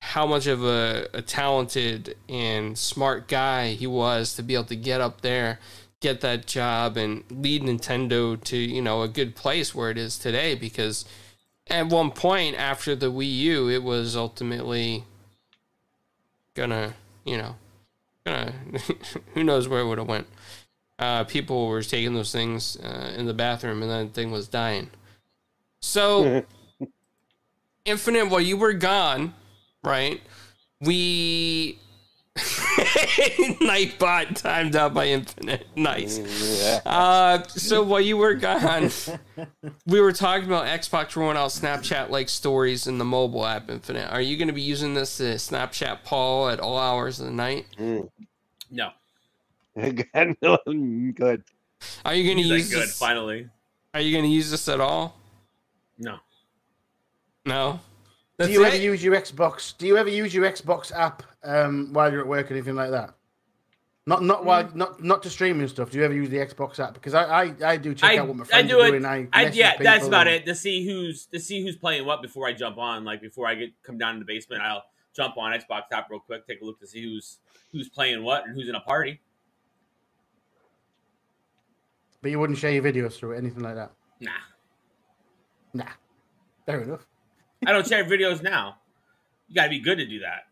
[0.00, 4.76] how much of a, a talented and smart guy he was to be able to
[4.76, 5.58] get up there
[6.00, 10.18] get that job and lead Nintendo to you know a good place where it is
[10.18, 11.04] today because
[11.70, 15.04] at one point after the Wii U it was ultimately
[16.54, 16.94] gonna
[17.24, 17.54] you know
[18.26, 18.52] gonna
[19.34, 20.26] who knows where it would have went
[21.02, 24.88] uh, people were taking those things uh, in the bathroom and that thing was dying
[25.80, 26.44] so
[27.84, 29.34] infinite while you were gone
[29.82, 30.20] right
[30.80, 31.78] we
[33.60, 35.66] Nightbot timed out by Infinite.
[35.76, 36.18] Nice.
[36.86, 38.90] Uh, so while you were gone,
[39.86, 44.10] we were talking about Xbox rolling out Snapchat like stories in the mobile app Infinite.
[44.10, 47.32] Are you going to be using this to Snapchat Paul at all hours of the
[47.32, 47.66] night?
[47.78, 48.08] Mm.
[48.70, 48.90] No,
[49.76, 51.44] Good.
[52.04, 52.82] Are you going to use good.
[52.82, 52.98] this?
[52.98, 53.48] Finally,
[53.94, 55.16] Are you going to use this at all?
[55.98, 56.18] no.
[57.44, 57.80] No.
[58.38, 59.76] Do you ever use your Xbox?
[59.76, 62.90] Do you ever use your Xbox app um, while you're at work or anything like
[62.90, 63.14] that?
[64.06, 64.74] Not not while Mm.
[64.74, 65.90] not not to stream and stuff.
[65.90, 66.94] Do you ever use the Xbox app?
[66.94, 68.90] Because I I, I do check I, out what my I friends do are it.
[68.90, 69.04] doing.
[69.06, 70.46] I, I yeah, that's about and- it.
[70.46, 73.04] To see who's to see who's playing what before I jump on.
[73.04, 74.82] Like before I get come down to the basement, I'll
[75.14, 77.38] jump on Xbox app real quick, take a look to see who's
[77.70, 79.20] who's playing what and who's in a party.
[82.22, 83.92] But you wouldn't share your videos through it, anything like that.
[84.20, 84.30] Nah,
[85.74, 85.84] Nah,
[86.66, 87.06] fair enough.
[87.66, 88.76] I don't share videos now.
[89.48, 90.44] You got to be good to do that.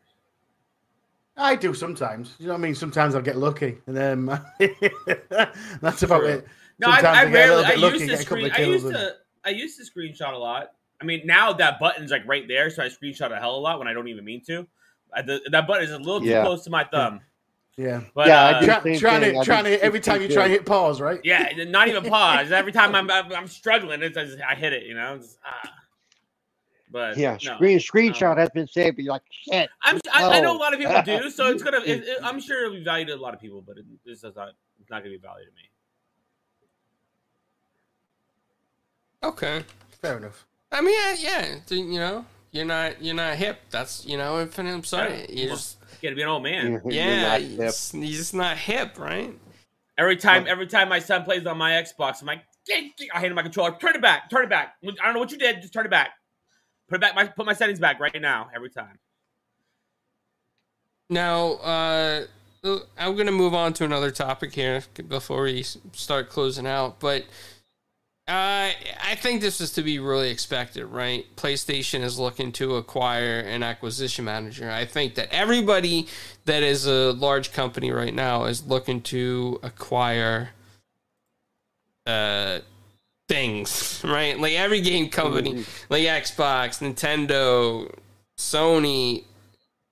[1.36, 2.34] I do sometimes.
[2.38, 2.74] You know what I mean?
[2.74, 4.26] Sometimes I'll get lucky, and then
[5.80, 6.28] that's about True.
[6.28, 6.46] it.
[6.78, 7.56] No, I, Sometimes I I get a rarely.
[7.56, 8.46] little I bit lucky, used to get a couple screen.
[8.46, 9.14] of I used kills to.
[9.44, 10.72] I used to screenshot a lot.
[11.00, 13.60] I mean, now that button's like right there, so I screenshot a hell of a
[13.60, 14.66] lot when I don't even mean to.
[15.14, 16.42] I, the, that button is a little too Yeah.
[16.42, 17.20] close to my thumb.
[17.80, 18.66] Yeah, But Yeah, I uh, do.
[18.66, 19.32] Try, trying thing.
[19.32, 20.58] to I trying to every time you try and thing.
[20.60, 21.18] hit pause, right?
[21.24, 22.52] Yeah, not even pause.
[22.52, 24.84] Every time I'm I'm, I'm struggling, it's I, just, I hit it.
[24.84, 25.14] You know.
[25.14, 25.70] It's, ah.
[26.92, 27.54] But Yeah, no.
[27.54, 29.70] screen screenshot has been saved, but you're like shit.
[29.80, 31.78] I'm, I, I know a lot of people do, so it's gonna.
[31.78, 34.24] It, it, I'm sure it'll be valued to a lot of people, but it, this
[34.24, 34.50] is not.
[34.78, 35.70] It's not gonna be valued to me.
[39.22, 39.64] Okay.
[40.02, 40.46] Fair enough.
[40.70, 41.76] I mean, yeah, yeah.
[41.76, 43.60] You know, you're not you're not hip.
[43.70, 44.72] That's you know, Infinite.
[44.72, 45.26] I'm sorry.
[45.28, 45.42] Yeah.
[45.42, 46.80] You just You gotta be an old man.
[46.84, 47.66] You're yeah, not you're hip.
[47.66, 49.32] just, you're just not hip, right?
[49.98, 53.18] Every time, every time my son plays on my Xbox, I'm like, "Get- get-" I
[53.20, 53.76] hand him my controller.
[53.78, 54.30] Turn it back.
[54.30, 54.76] Turn it back.
[54.82, 55.60] I don't know what you did.
[55.60, 56.10] Just turn it back.
[56.88, 57.14] Put it back.
[57.14, 58.48] My, put my settings back right now.
[58.54, 58.98] Every time.
[61.10, 62.24] Now, uh,
[62.98, 66.98] I'm going to move on to another topic here before we start closing out.
[67.00, 67.26] But
[68.28, 68.70] uh,
[69.02, 71.26] I think this is to be really expected, right?
[71.36, 74.70] PlayStation is looking to acquire an acquisition manager.
[74.70, 76.06] I think that everybody
[76.44, 80.50] that is a large company right now is looking to acquire
[82.06, 82.60] uh,
[83.28, 84.38] things, right?
[84.38, 87.92] Like every game company, like Xbox, Nintendo,
[88.38, 89.24] Sony,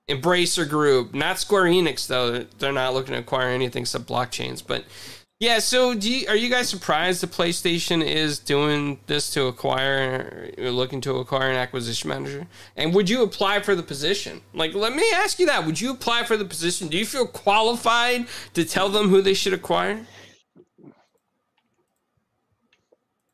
[0.09, 2.45] Embracer Group, not Square Enix though.
[2.57, 4.63] They're not looking to acquire anything except blockchains.
[4.65, 4.85] But
[5.39, 10.51] Yeah, so do you, are you guys surprised the PlayStation is doing this to acquire,
[10.57, 12.45] or looking to acquire an acquisition manager?
[12.75, 14.41] And would you apply for the position?
[14.53, 16.89] Like, let me ask you that: Would you apply for the position?
[16.89, 20.05] Do you feel qualified to tell them who they should acquire?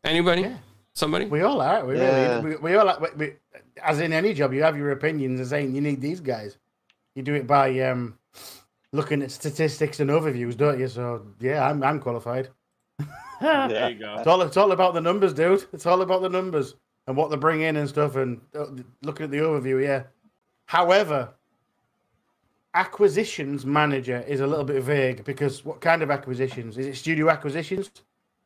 [0.04, 0.44] Anybody?
[0.44, 0.58] Yeah.
[0.94, 1.26] Somebody?
[1.26, 1.84] We all are.
[1.86, 2.36] We Yeah.
[2.36, 2.56] really.
[2.58, 3.00] We, we all.
[3.00, 3.34] We, we,
[3.84, 6.56] as in any job, you have your opinions and saying you need these guys.
[7.16, 8.20] You do it by um,
[8.96, 10.88] looking at statistics and overviews, don't you?
[10.88, 12.50] So yeah, I'm I'm qualified.
[13.42, 14.16] There you go.
[14.18, 15.66] It's all it's all about the numbers, dude.
[15.74, 16.76] It's all about the numbers
[17.06, 18.66] and what they bring in and stuff, and uh,
[19.04, 19.84] looking at the overview.
[19.84, 20.04] Yeah.
[20.68, 21.30] However,
[22.74, 26.78] acquisitions manager is a little bit vague because what kind of acquisitions?
[26.78, 27.92] Is it studio acquisitions?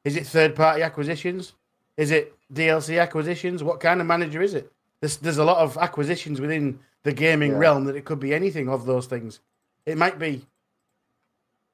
[0.03, 1.53] Is it third party acquisitions?
[1.97, 3.63] Is it DLC acquisitions?
[3.63, 4.71] What kind of manager is it?
[5.01, 7.57] There's there's a lot of acquisitions within the gaming Yeah.
[7.59, 9.39] realm that it could be anything of those things.
[9.85, 10.45] It might be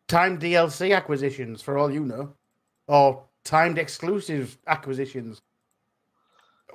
[0.07, 2.33] timed DLC acquisitions for all you know,
[2.87, 5.41] or timed exclusive acquisitions.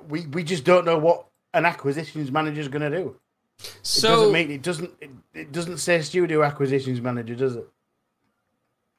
[0.07, 3.15] We we just don't know what an acquisitions manager is going to do.
[3.83, 7.67] So It doesn't mean it doesn't it, it doesn't say studio acquisitions manager, does it?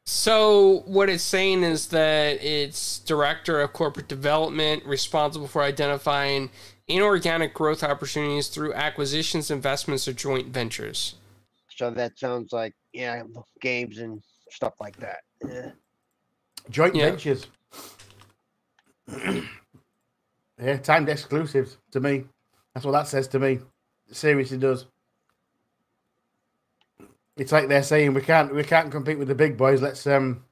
[0.05, 6.51] So what it's saying is that it's director of corporate development responsible for identifying
[6.89, 11.15] inorganic growth opportunities through acquisitions, investments, or joint ventures.
[11.83, 13.25] So that sounds like yeah,
[13.61, 14.23] games and
[14.53, 15.19] stuff like that.
[15.45, 15.73] Yeah.
[16.71, 17.11] Joint Yeah.
[17.11, 17.49] ventures.
[20.63, 22.27] yeah, timed exclusives to me.
[22.73, 23.59] That's what that says to me.
[24.09, 24.87] It seriously does.
[27.37, 29.83] It's like they're saying we can't we can't compete with the big boys.
[29.83, 30.45] Let's um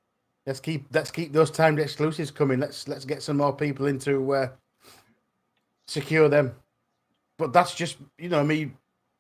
[0.47, 2.59] let's keep let's keep those timed exclusives coming.
[2.59, 4.49] Let's let's get some more people into uh,
[5.87, 6.57] secure them.
[7.39, 8.72] But that's just you know me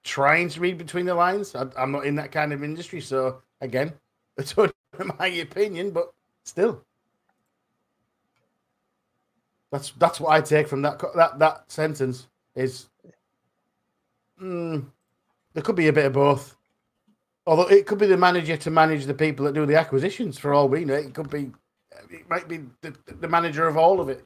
[0.04, 1.54] trying to read between the lines.
[1.54, 3.92] I, I'm not in that kind of industry, so again,
[4.36, 4.72] it's only
[5.18, 6.12] my opinion, but
[6.44, 6.84] still,
[9.70, 12.88] that's that's what I take from that that that sentence is.
[14.40, 14.86] Mm,
[15.52, 16.56] there could be a bit of both.
[17.46, 20.38] Although it could be the manager to manage the people that do the acquisitions.
[20.38, 21.50] For all we know, it could be.
[22.10, 24.24] It might be the, the manager of all of it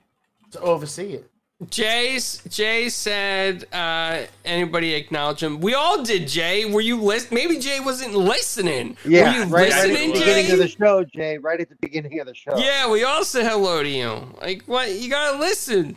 [0.53, 1.31] to oversee it.
[1.71, 5.61] Jay's Jay said, uh, anybody acknowledge him?
[5.61, 6.65] We all did, Jay.
[6.65, 7.31] Were you list?
[7.33, 8.97] Maybe Jay wasn't listening.
[9.07, 10.53] Yeah, Were you right, right at listening, the beginning Jay?
[10.53, 11.39] of the show, Jay.
[11.39, 12.57] Right at the beginning of the show.
[12.59, 14.35] Yeah, we all said hello to you.
[14.43, 14.91] Like, what?
[14.93, 15.97] You gotta listen.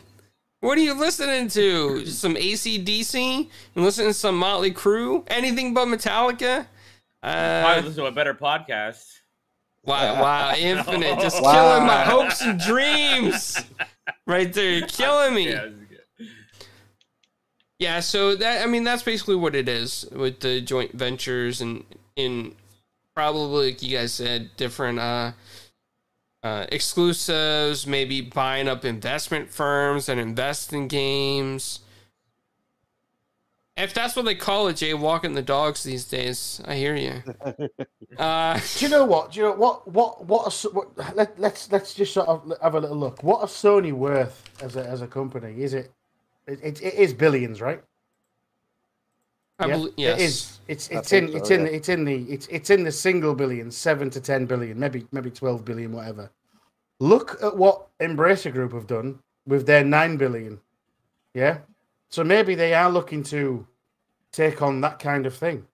[0.60, 2.06] What are you listening to?
[2.06, 3.48] Some ACDC?
[3.74, 5.24] You listening to some Motley Crue?
[5.28, 6.66] Anything but Metallica?
[7.20, 9.17] Probably Uh, listen to a better podcast.
[9.88, 11.52] Wow, wow, Infinite, just Wow.
[11.52, 13.64] killing my hopes and dreams.
[14.26, 15.48] Right there, you're killing me.
[15.50, 16.28] Yeah, this is good.
[17.78, 21.84] Yeah, so that I mean that's basically what it is with the joint ventures and
[22.16, 22.54] in
[23.14, 25.32] probably like you guys said different uh
[26.42, 31.80] uh exclusives, maybe buying up investment firms and invest in games.
[33.78, 36.60] If that's what they call it, Jay, walking the dogs these days.
[36.66, 37.22] I hear you.
[38.16, 39.30] Uh, Do you know what?
[39.32, 39.86] Do you know what?
[39.86, 40.24] What?
[40.24, 40.44] What?
[40.44, 43.22] A, s- what let, let's let's just sort of have a little look.
[43.22, 45.62] What are Sony worth as a as a company?
[45.62, 45.92] Is it?
[46.48, 47.80] It, it, it is billions, right?
[49.60, 50.18] I Yeah, believe yes.
[50.18, 50.60] It is.
[50.66, 51.66] It's it's in think it's in yeah.
[51.66, 55.30] it's in the it's it's in the single billions, seven to ten billion, maybe maybe
[55.30, 56.30] twelve billion, whatever.
[56.98, 60.58] Look at what Embracer Group have done with their nine billion.
[61.34, 61.58] Yeah,
[62.10, 63.66] so maybe they are looking to
[64.32, 65.66] take on that kind of thing,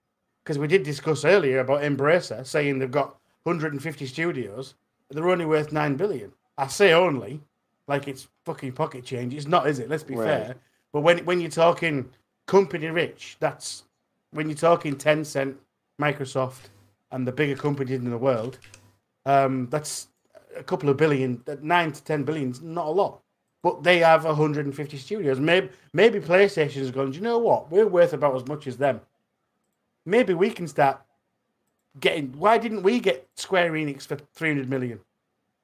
[0.43, 4.75] because we did discuss earlier about Embracer saying they've got 150 studios,
[5.09, 6.31] they're only worth nine billion.
[6.57, 7.41] I say only,
[7.87, 9.33] like it's fucking pocket change.
[9.33, 9.89] It's not, is it?
[9.89, 10.25] Let's be Right.
[10.25, 10.55] fair.
[10.93, 12.09] But when when you're talking
[12.47, 13.83] company rich, that's
[14.31, 15.55] when you're talking Tencent,
[16.01, 16.69] Microsoft,
[17.11, 18.59] and the bigger companies in the world.
[19.25, 20.07] Um, that's
[20.55, 23.21] a couple of billion, nine to ten billion is not a lot.
[23.65, 25.39] But they have 150 studios.
[25.39, 27.09] Maybe maybe PlayStation's gone.
[27.09, 27.71] Do you know what?
[27.71, 29.01] We're worth about as much as them.
[30.05, 31.01] Maybe we can start
[31.99, 32.31] getting.
[32.33, 34.99] Why didn't we get Square Enix for 300 million?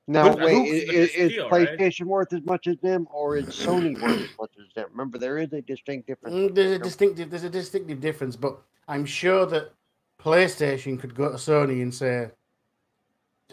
[0.08, 1.70] Now, Who- wait, who, is, is deal, right?
[1.78, 4.88] PlayStation worth as much as them, or is Sony worth as much as them?
[4.90, 6.36] Remember, there is a distinct difference.
[6.36, 9.74] Mm, There's a distinctive there's a distinctive difference, but I'm sure that
[10.20, 12.32] PlayStation could go to Sony and say,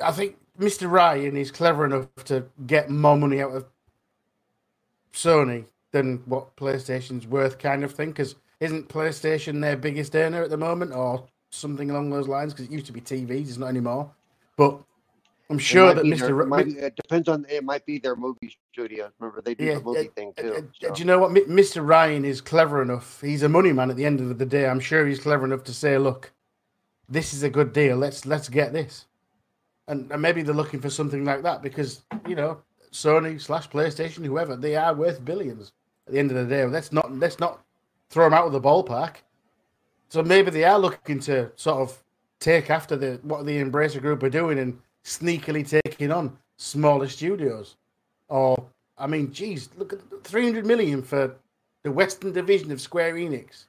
[0.02, 0.90] I think Mr.
[0.90, 3.66] Ryan is clever enough to get more money out of
[5.12, 8.10] Sony than what PlayStation's worth, kind of thing.
[8.10, 12.52] Because isn't PlayStation their biggest earner at the moment, or something along those lines?
[12.52, 14.10] Because it used to be TVs, it's not anymore.
[14.56, 14.80] But
[15.50, 16.18] I'm sure that Mr.
[16.20, 17.46] their- it, might, it depends on.
[17.48, 19.10] It might be their movie studio.
[19.18, 20.54] Remember, they do Yeah, the movie uh, thing Uh, too.
[20.54, 20.94] uh, so.
[20.94, 21.32] Do you know what?
[21.32, 21.86] Mr.
[21.86, 23.20] Ryan is clever enough.
[23.20, 24.68] He's a money man at the end of the day.
[24.68, 26.32] I'm sure he's clever enough to say, "Look,
[27.08, 27.96] this is a good deal.
[27.96, 29.06] Let's let's get this."
[29.88, 32.60] and, and maybe they're looking for something like that because you know
[32.98, 35.72] Sony slash PlayStation, whoever they are worth billions
[36.06, 36.64] at the end of the day.
[36.64, 37.60] Let's not let's not
[38.10, 39.16] throw them out of the ballpark.
[40.08, 42.02] So maybe they are looking to sort of
[42.40, 47.76] take after the what the Embracer Group are doing and sneakily taking on smaller studios.
[48.28, 51.36] Or I mean, geez, look at three hundred million for
[51.84, 53.66] the Western Division of Square Enix.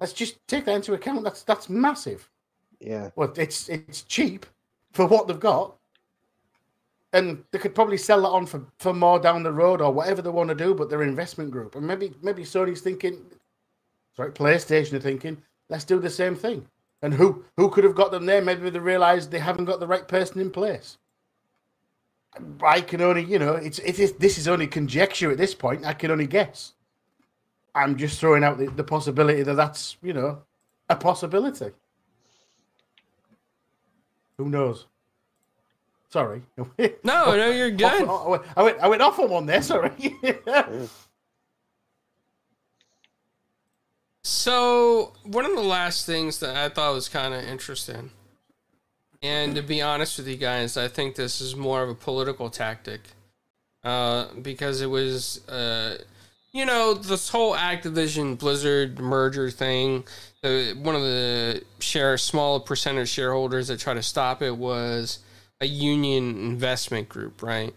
[0.00, 1.24] Let's just take that into account.
[1.24, 2.28] That's that's massive.
[2.80, 3.10] Yeah.
[3.16, 4.46] Well, it's it's cheap
[4.92, 5.75] for what they've got,
[7.16, 10.22] and they could probably sell that on for, for more down the road or whatever
[10.22, 10.74] they want to do.
[10.74, 13.24] But their investment group, and maybe maybe Sony's thinking,
[14.16, 16.66] sorry, PlayStation are thinking, let's do the same thing.
[17.02, 18.42] And who who could have got them there?
[18.42, 20.98] Maybe they realised they haven't got the right person in place.
[22.62, 25.86] I can only, you know, it's it is this is only conjecture at this point.
[25.86, 26.74] I can only guess.
[27.74, 30.42] I'm just throwing out the, the possibility that that's, you know,
[30.88, 31.72] a possibility.
[34.38, 34.86] Who knows?
[36.16, 36.40] Sorry.
[37.04, 38.08] No, no, you're good.
[38.08, 39.60] Off- I, went, I, went, I went off on one there.
[39.60, 39.92] Sorry.
[44.24, 48.10] So, one of the last things that I thought was kind of interesting,
[49.22, 52.50] and to be honest with you guys, I think this is more of a political
[52.50, 53.02] tactic,
[53.84, 55.98] uh, because it was, uh,
[56.52, 60.02] you know, this whole Activision Blizzard merger thing.
[60.42, 65.20] The one of the share small percentage shareholders that tried to stop it was
[65.60, 67.74] a union investment group, right?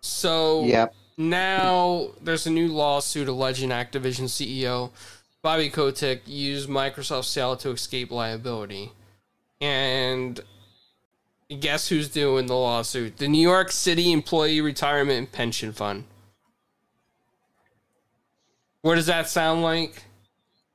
[0.00, 0.94] So Yep.
[1.16, 4.90] now there's a new lawsuit alleging Activision CEO
[5.46, 8.90] Bobby Kotick used Microsoft's sale to escape liability.
[9.60, 10.40] And
[11.60, 13.18] guess who's doing the lawsuit?
[13.18, 16.02] The New York City Employee Retirement and Pension Fund.
[18.82, 20.02] What does that sound like?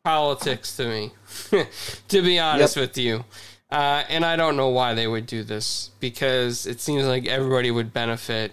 [0.05, 1.11] Politics to me,
[2.07, 3.25] to be honest with you.
[3.72, 7.72] Uh, and I don't know why they would do this because it seems like everybody
[7.72, 8.51] would benefit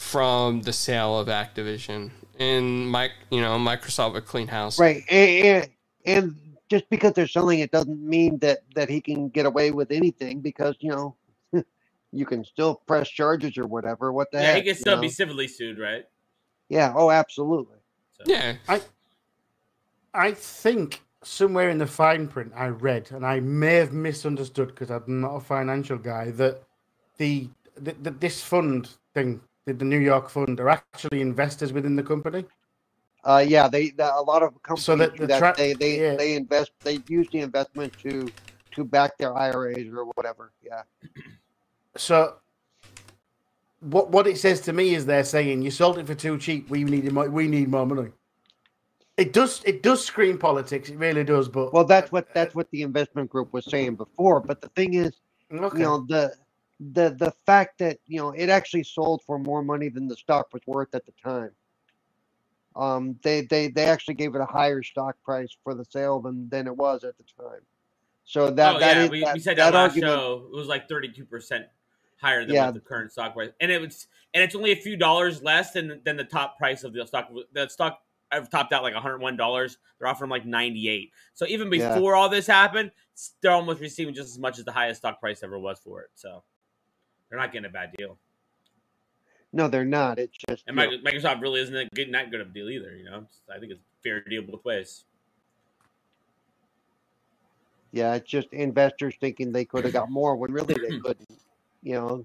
[0.00, 4.78] from the sale of Activision and Mike, you know, Microsoft would clean house.
[4.80, 5.04] Right.
[5.10, 5.70] And, and
[6.04, 6.36] and
[6.68, 10.40] just because they're selling it doesn't mean that that he can get away with anything
[10.40, 11.16] because you know
[12.12, 14.12] you can still press charges or whatever.
[14.12, 14.56] What the Yeah, heck?
[14.56, 15.02] he can you still know?
[15.02, 16.04] be civilly sued, right?
[16.68, 16.92] Yeah.
[16.96, 17.78] Oh, absolutely.
[18.18, 18.56] So, Yeah.
[20.14, 24.90] I think somewhere in the fine print I read, and I may have misunderstood because
[24.90, 26.62] I'm not a financial guy, that
[27.16, 31.96] the, the, the this fund thing, the, the New York fund, are actually investors within
[31.96, 32.44] the company.
[33.24, 33.68] Uh, yeah.
[33.68, 36.16] They the, a lot of companies So that the that tra- they they yeah.
[36.16, 38.28] they invest they use the investment to
[38.72, 40.52] to back their IRAs or whatever.
[40.62, 40.82] Yeah.
[41.96, 42.36] So,
[43.80, 46.68] what what it says to me is they're saying you sold it for too cheap.
[46.68, 47.30] We need more.
[47.30, 48.10] We need more money.
[49.16, 49.62] It does.
[49.64, 50.88] It does scream politics.
[50.88, 51.48] It really does.
[51.48, 54.40] But Well, that's what that's what the investment group was saying before.
[54.40, 55.12] But the thing is,
[55.52, 55.78] okay.
[55.78, 56.34] you know the
[56.92, 60.48] the the fact that you know it actually sold for more money than the stock
[60.52, 61.50] was worth at the time
[62.74, 66.48] um they they they actually gave it a higher stock price for the sale than
[66.48, 67.60] than it was at the time
[68.24, 70.48] so that oh that yeah, is- we, that, we said that, last argument show.
[70.52, 71.66] It was like thirty-two percent
[72.20, 72.66] higher than Yeah.
[72.66, 75.72] what the current stock price, and it was, and it's only a few dollars less
[75.72, 77.30] than than the top price of the stock.
[77.52, 78.00] The stock
[78.32, 79.78] I've topped out like one hundred one dollars.
[79.98, 81.12] They're offering like ninety-eight.
[81.34, 81.94] So even Yeah.
[81.94, 82.90] before all this happened,
[83.42, 86.10] they're almost receiving just as much as the highest stock price ever was for it.
[86.14, 86.42] So
[87.28, 88.18] they're not getting a bad deal.
[89.52, 92.52] no they're not it's just And Microsoft really isn't that good, not good of a
[92.52, 92.96] deal either.
[92.96, 95.04] You know, I think it's a fair deal both ways.
[97.94, 101.28] yeah it's just investors thinking they could have got more when really they couldn't
[101.82, 102.24] you know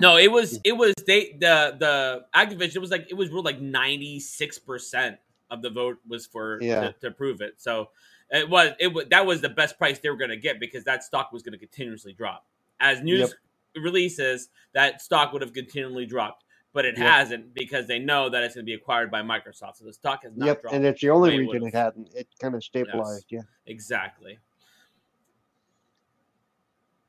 [0.00, 3.44] No, it was it was they the the Activision it was like it was ruled
[3.46, 5.16] like ninety six percent
[5.50, 6.80] of the vote was for Yeah.
[6.80, 7.54] to, to prove it.
[7.58, 7.90] So
[8.30, 10.84] it was it was that was the best price they were going to get because
[10.84, 12.44] that stock was going to continuously drop
[12.80, 13.34] as news
[13.74, 14.48] releases.
[14.74, 16.44] That stock would have continually dropped,
[16.74, 17.06] but it Yep.
[17.06, 19.76] hasn't because they know that it's going to be acquired by Microsoft.
[19.76, 20.76] So the stock has not yep dropped.
[20.76, 24.38] and it's the only way it reason it hadn't it kind of stabilized yeah exactly.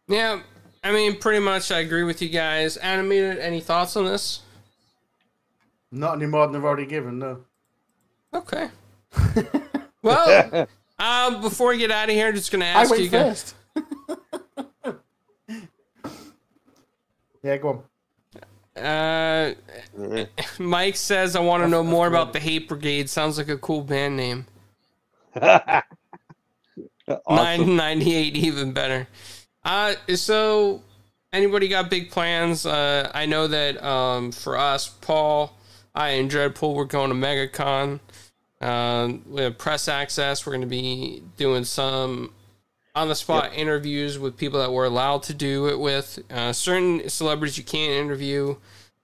[0.08, 0.42] Yeah.
[0.84, 2.78] I mean, pretty much I agree with you guys.
[2.78, 4.42] Animated, any thoughts on this?
[5.90, 7.20] not any more than they've already given.
[7.20, 7.40] No.
[8.34, 8.70] Okay.
[10.08, 10.68] Well,
[11.00, 13.10] um, before we get out of here, I'm just going to I ask went you
[13.10, 13.54] guys.
[13.76, 14.98] first.
[17.44, 17.84] yeah, go
[18.78, 18.82] on.
[18.82, 19.54] Uh,
[20.60, 23.10] Mike says, I want to know more about the Hate Brigade.
[23.10, 24.46] Sounds like a cool band name.
[25.36, 25.84] awesome.
[27.28, 29.08] 998 even better
[29.64, 30.82] uh so
[31.34, 35.58] anybody got big plans uh i know that um for us paul
[35.96, 38.00] i and dreadpool we're going to megacon
[38.62, 42.32] um we have press access we're going to be doing some
[42.98, 46.20] on the spot interviews with people that we're allowed to do it with.
[46.32, 48.56] Uh, certain celebrities you can't interview.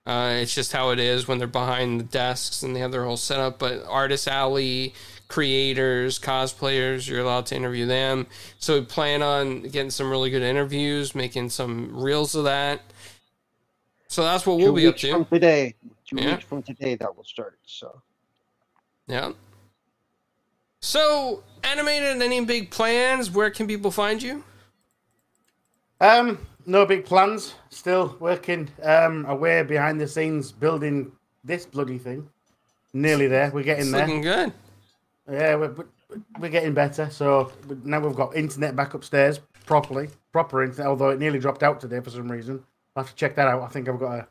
[0.06, 3.06] Uh, it's just how it is when they're behind the desks and they have their
[3.06, 3.60] whole setup.
[3.60, 4.96] But Artist Alley,
[5.34, 8.28] creators, cosplayers, you're allowed to interview them.
[8.60, 12.82] So we plan on getting some really good interviews, making some reels of that.
[14.08, 15.12] So that's what we'll two be up to.
[15.12, 15.74] from today.
[16.06, 16.36] Two Yeah.
[16.36, 17.58] weeks from today that will start.
[17.66, 18.00] So
[19.08, 19.32] Yeah.
[20.82, 23.32] So, animated, any big plans?
[23.32, 24.44] Where can people find you?
[26.00, 26.38] Um,
[26.68, 27.56] no big plans.
[27.72, 31.12] Still working um away behind the scenes, building
[31.44, 32.30] this bloody thing.
[32.94, 33.50] Nearly there.
[33.52, 34.06] We're getting It's there.
[34.06, 34.54] looking good.
[35.32, 35.72] Yeah, we're,
[36.40, 37.10] we're- getting better.
[37.10, 37.52] So
[37.84, 40.88] now we've got internet back upstairs properly, proper internet.
[40.88, 42.64] Although it nearly dropped out today for some reason.
[42.96, 43.64] I'll have to check that out.
[43.64, 44.28] I think I've got a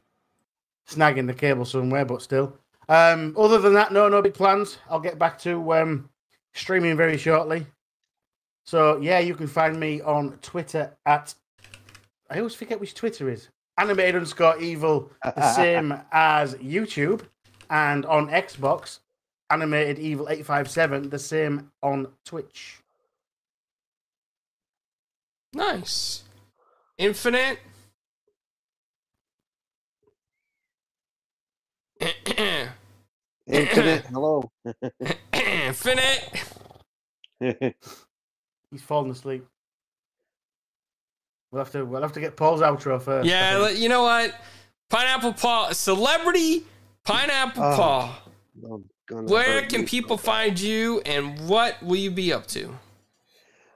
[0.87, 2.57] snag in the cable somewhere, but still.
[2.89, 4.79] Um, other than that, no, no big plans.
[4.89, 6.09] I'll get back to um,
[6.55, 7.67] streaming very shortly.
[8.65, 11.35] So yeah, you can find me on Twitter at.
[12.31, 13.49] I always forget which Twitter is.
[13.79, 17.23] Animated underscore evil, the same as YouTube,
[17.71, 19.01] and on Xbox,
[19.53, 22.79] animated evil eight five seven, the same on Twitch.
[25.55, 26.25] Nice.
[26.99, 27.59] Infinite.
[33.47, 34.51] Infinite, hello.
[35.33, 36.45] Infinite.
[38.71, 39.45] He's fallen asleep.
[41.51, 43.27] We'll have to we'll have to get Paul's outro first.
[43.27, 44.35] I Yeah, you know what?
[44.89, 46.65] Pineapple paul celebrity
[47.05, 48.23] Pineapple Oh, Paw.
[49.13, 52.75] Gonna Where can people find you and what will you be up to?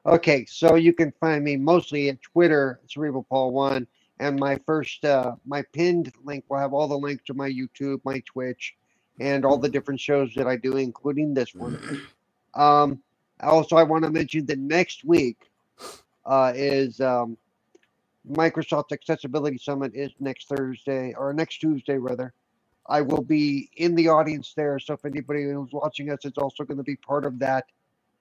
[0.06, 3.86] Okay, so you can find me mostly at Twitter, Cerebral Paul One,
[4.18, 8.00] and my first, uh, my pinned link will have all the links to my YouTube,
[8.02, 8.76] my Twitch,
[9.20, 12.02] and all the different shows that I do, including this one.
[12.54, 13.02] Um,
[13.42, 15.36] also, I want to mention that next week
[16.24, 17.36] uh, is um,
[18.26, 22.32] Microsoft Accessibility Summit is next Thursday or next Tuesday rather.
[22.88, 26.64] I will be in the audience there, so if anybody who's watching us is also
[26.64, 27.64] going to be part of that,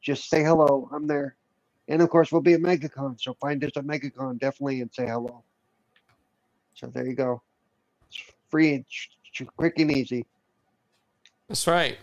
[0.01, 0.89] just say hello.
[0.91, 1.35] I'm there.
[1.87, 5.05] And of course, we'll be at MegaCon, so find us at MegaCon definitely and say
[5.05, 5.43] hello.
[6.73, 7.41] So there you go.
[8.09, 10.25] It's free and ch- ch- quick and easy.
[11.47, 11.97] That's right.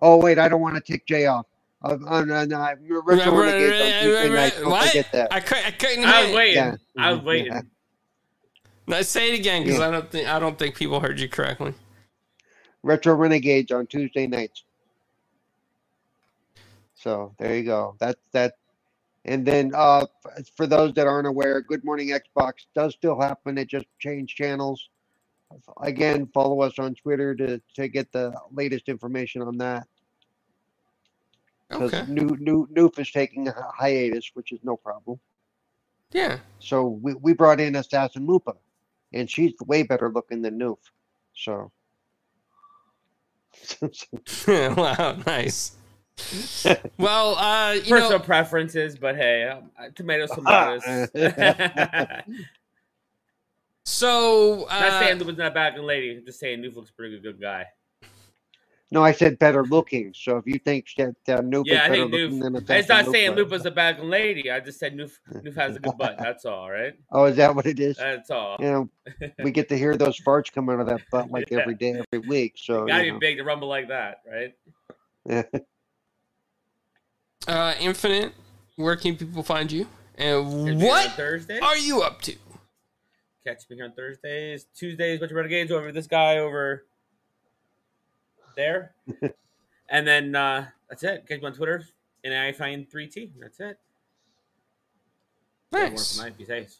[0.00, 1.46] Oh wait, I don't want to take Jay off.
[1.82, 4.54] Uh, uh, no, no, I'm retro renegades on Tuesday night.
[4.58, 4.88] Don't What?
[4.88, 5.32] forget that.
[5.32, 5.66] I couldn't.
[5.66, 6.04] I couldn't.
[6.04, 6.54] I was hear- waiting.
[6.56, 6.76] Yeah.
[6.98, 7.52] I was waiting.
[7.52, 7.60] Yeah.
[8.88, 9.88] No, say it again because Yeah.
[9.88, 11.74] I don't think I don't think people heard you correctly.
[12.82, 14.64] Retro Renegades on Tuesday nights.
[16.94, 17.96] So there you go.
[18.00, 18.54] That's that.
[19.24, 20.06] And then uh,
[20.56, 23.58] for those that aren't aware, Good Morning Xbox does still happen.
[23.58, 24.88] It just changed channels.
[25.82, 29.86] Again, follow us on Twitter to, to get the latest information on that.
[31.68, 32.10] Because Okay.
[32.10, 35.20] new new Noof is taking a hiatus, which is no problem.
[36.12, 36.38] Yeah.
[36.58, 38.54] So we, we brought in Assassin Lupa,
[39.12, 40.78] and she's way better looking than Noof.
[41.34, 41.70] So
[44.76, 45.16] wow.
[45.26, 45.72] Nice.
[46.98, 50.82] Well, uh, you Personal know, preferences, but hey, um, uh, tomatoes, tomatoes.
[51.14, 52.24] not
[53.84, 56.16] so uh, saying Lupa's not a bad lady.
[56.18, 57.66] I'm just saying Noof looks pretty good, good guy.
[58.90, 60.14] No, I said better looking.
[60.14, 62.42] So if you think that uh, Noof Yeah, I is better looking Noof.
[62.42, 64.50] than I'm Assassin just not saying Lupa- Lupa's a bad lady.
[64.50, 66.16] I just said Noof, Noof has a good butt.
[66.18, 66.94] That's all, right?
[67.12, 67.96] Oh, is that what it is?
[67.98, 68.56] That's all.
[68.60, 68.90] You know,
[69.44, 71.58] we get to hear those farts come out of that butt like Yeah.
[71.58, 72.54] every day, every week.
[72.56, 74.54] So Gotta you be big to rumble like that, right?
[75.26, 75.44] know.
[77.48, 78.32] uh, Infinite,
[78.76, 79.86] where can people find you?
[80.16, 81.58] And me what Thursday?
[81.60, 82.34] are you up to?
[83.44, 84.66] Catch me here on Thursdays.
[84.74, 86.86] Tuesdays, bunch of renegades over this guy over
[88.58, 88.92] there.
[89.88, 91.24] and then uh that's it.
[91.26, 91.86] Catch me on Twitter.
[92.24, 93.30] And I find 3T.
[93.40, 93.78] That's it.
[95.72, 96.20] Nice.
[96.36, 96.76] Be safe.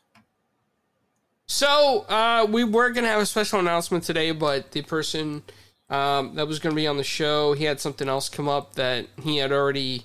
[1.47, 5.43] So uh, we were gonna have a special announcement today, but the person
[5.89, 9.07] um, that was gonna be on the show, he had something else come up that
[9.23, 10.05] he had already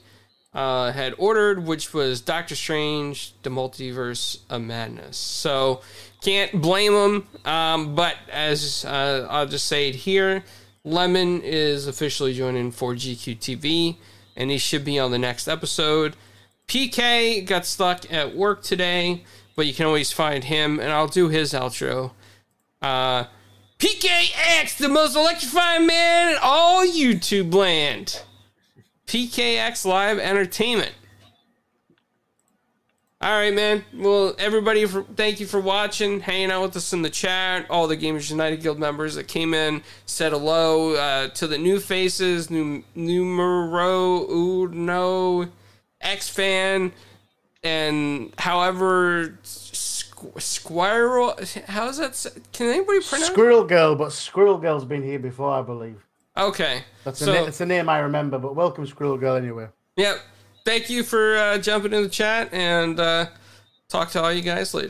[0.54, 5.18] uh, had ordered, which was Doctor Strange: The Multiverse of Madness.
[5.18, 5.82] So
[6.22, 7.28] can't blame him.
[7.44, 10.44] Um, but as uh, I'll just say it here,
[10.84, 13.97] Lemon is officially joining 4GQ TV,
[14.35, 16.15] and he should be on the next episode.
[16.68, 19.23] PK got stuck at work today,
[19.55, 22.11] but you can always find him, and I'll do his outro.
[22.81, 23.26] Uh,
[23.80, 28.22] PKX, the most electrifying man in all YouTube land.
[29.07, 30.93] PKX Live Entertainment.
[33.24, 33.86] All right, man.
[33.94, 37.66] Well, everybody, for, thank you for watching, hanging out with us in the chat.
[37.70, 41.80] All the Gamers United Guild members that came in said hello uh, to the new
[41.80, 45.48] faces, new numero uno
[46.02, 46.91] X fan,
[47.64, 51.34] and however squ- squirrel.
[51.68, 52.44] How is that?
[52.52, 53.28] Can anybody pronounce?
[53.28, 56.06] Squirrel Girl, but Squirrel Girl's been here before, I believe.
[56.36, 56.82] Okay.
[57.06, 59.70] That's a, na- it's a name I remember, but welcome, Squirrel Girl, anyway.
[59.95, 60.18] Yep.
[60.65, 63.27] Thank you for uh, jumping in the chat and uh,
[63.90, 64.81] talk to all you guys later.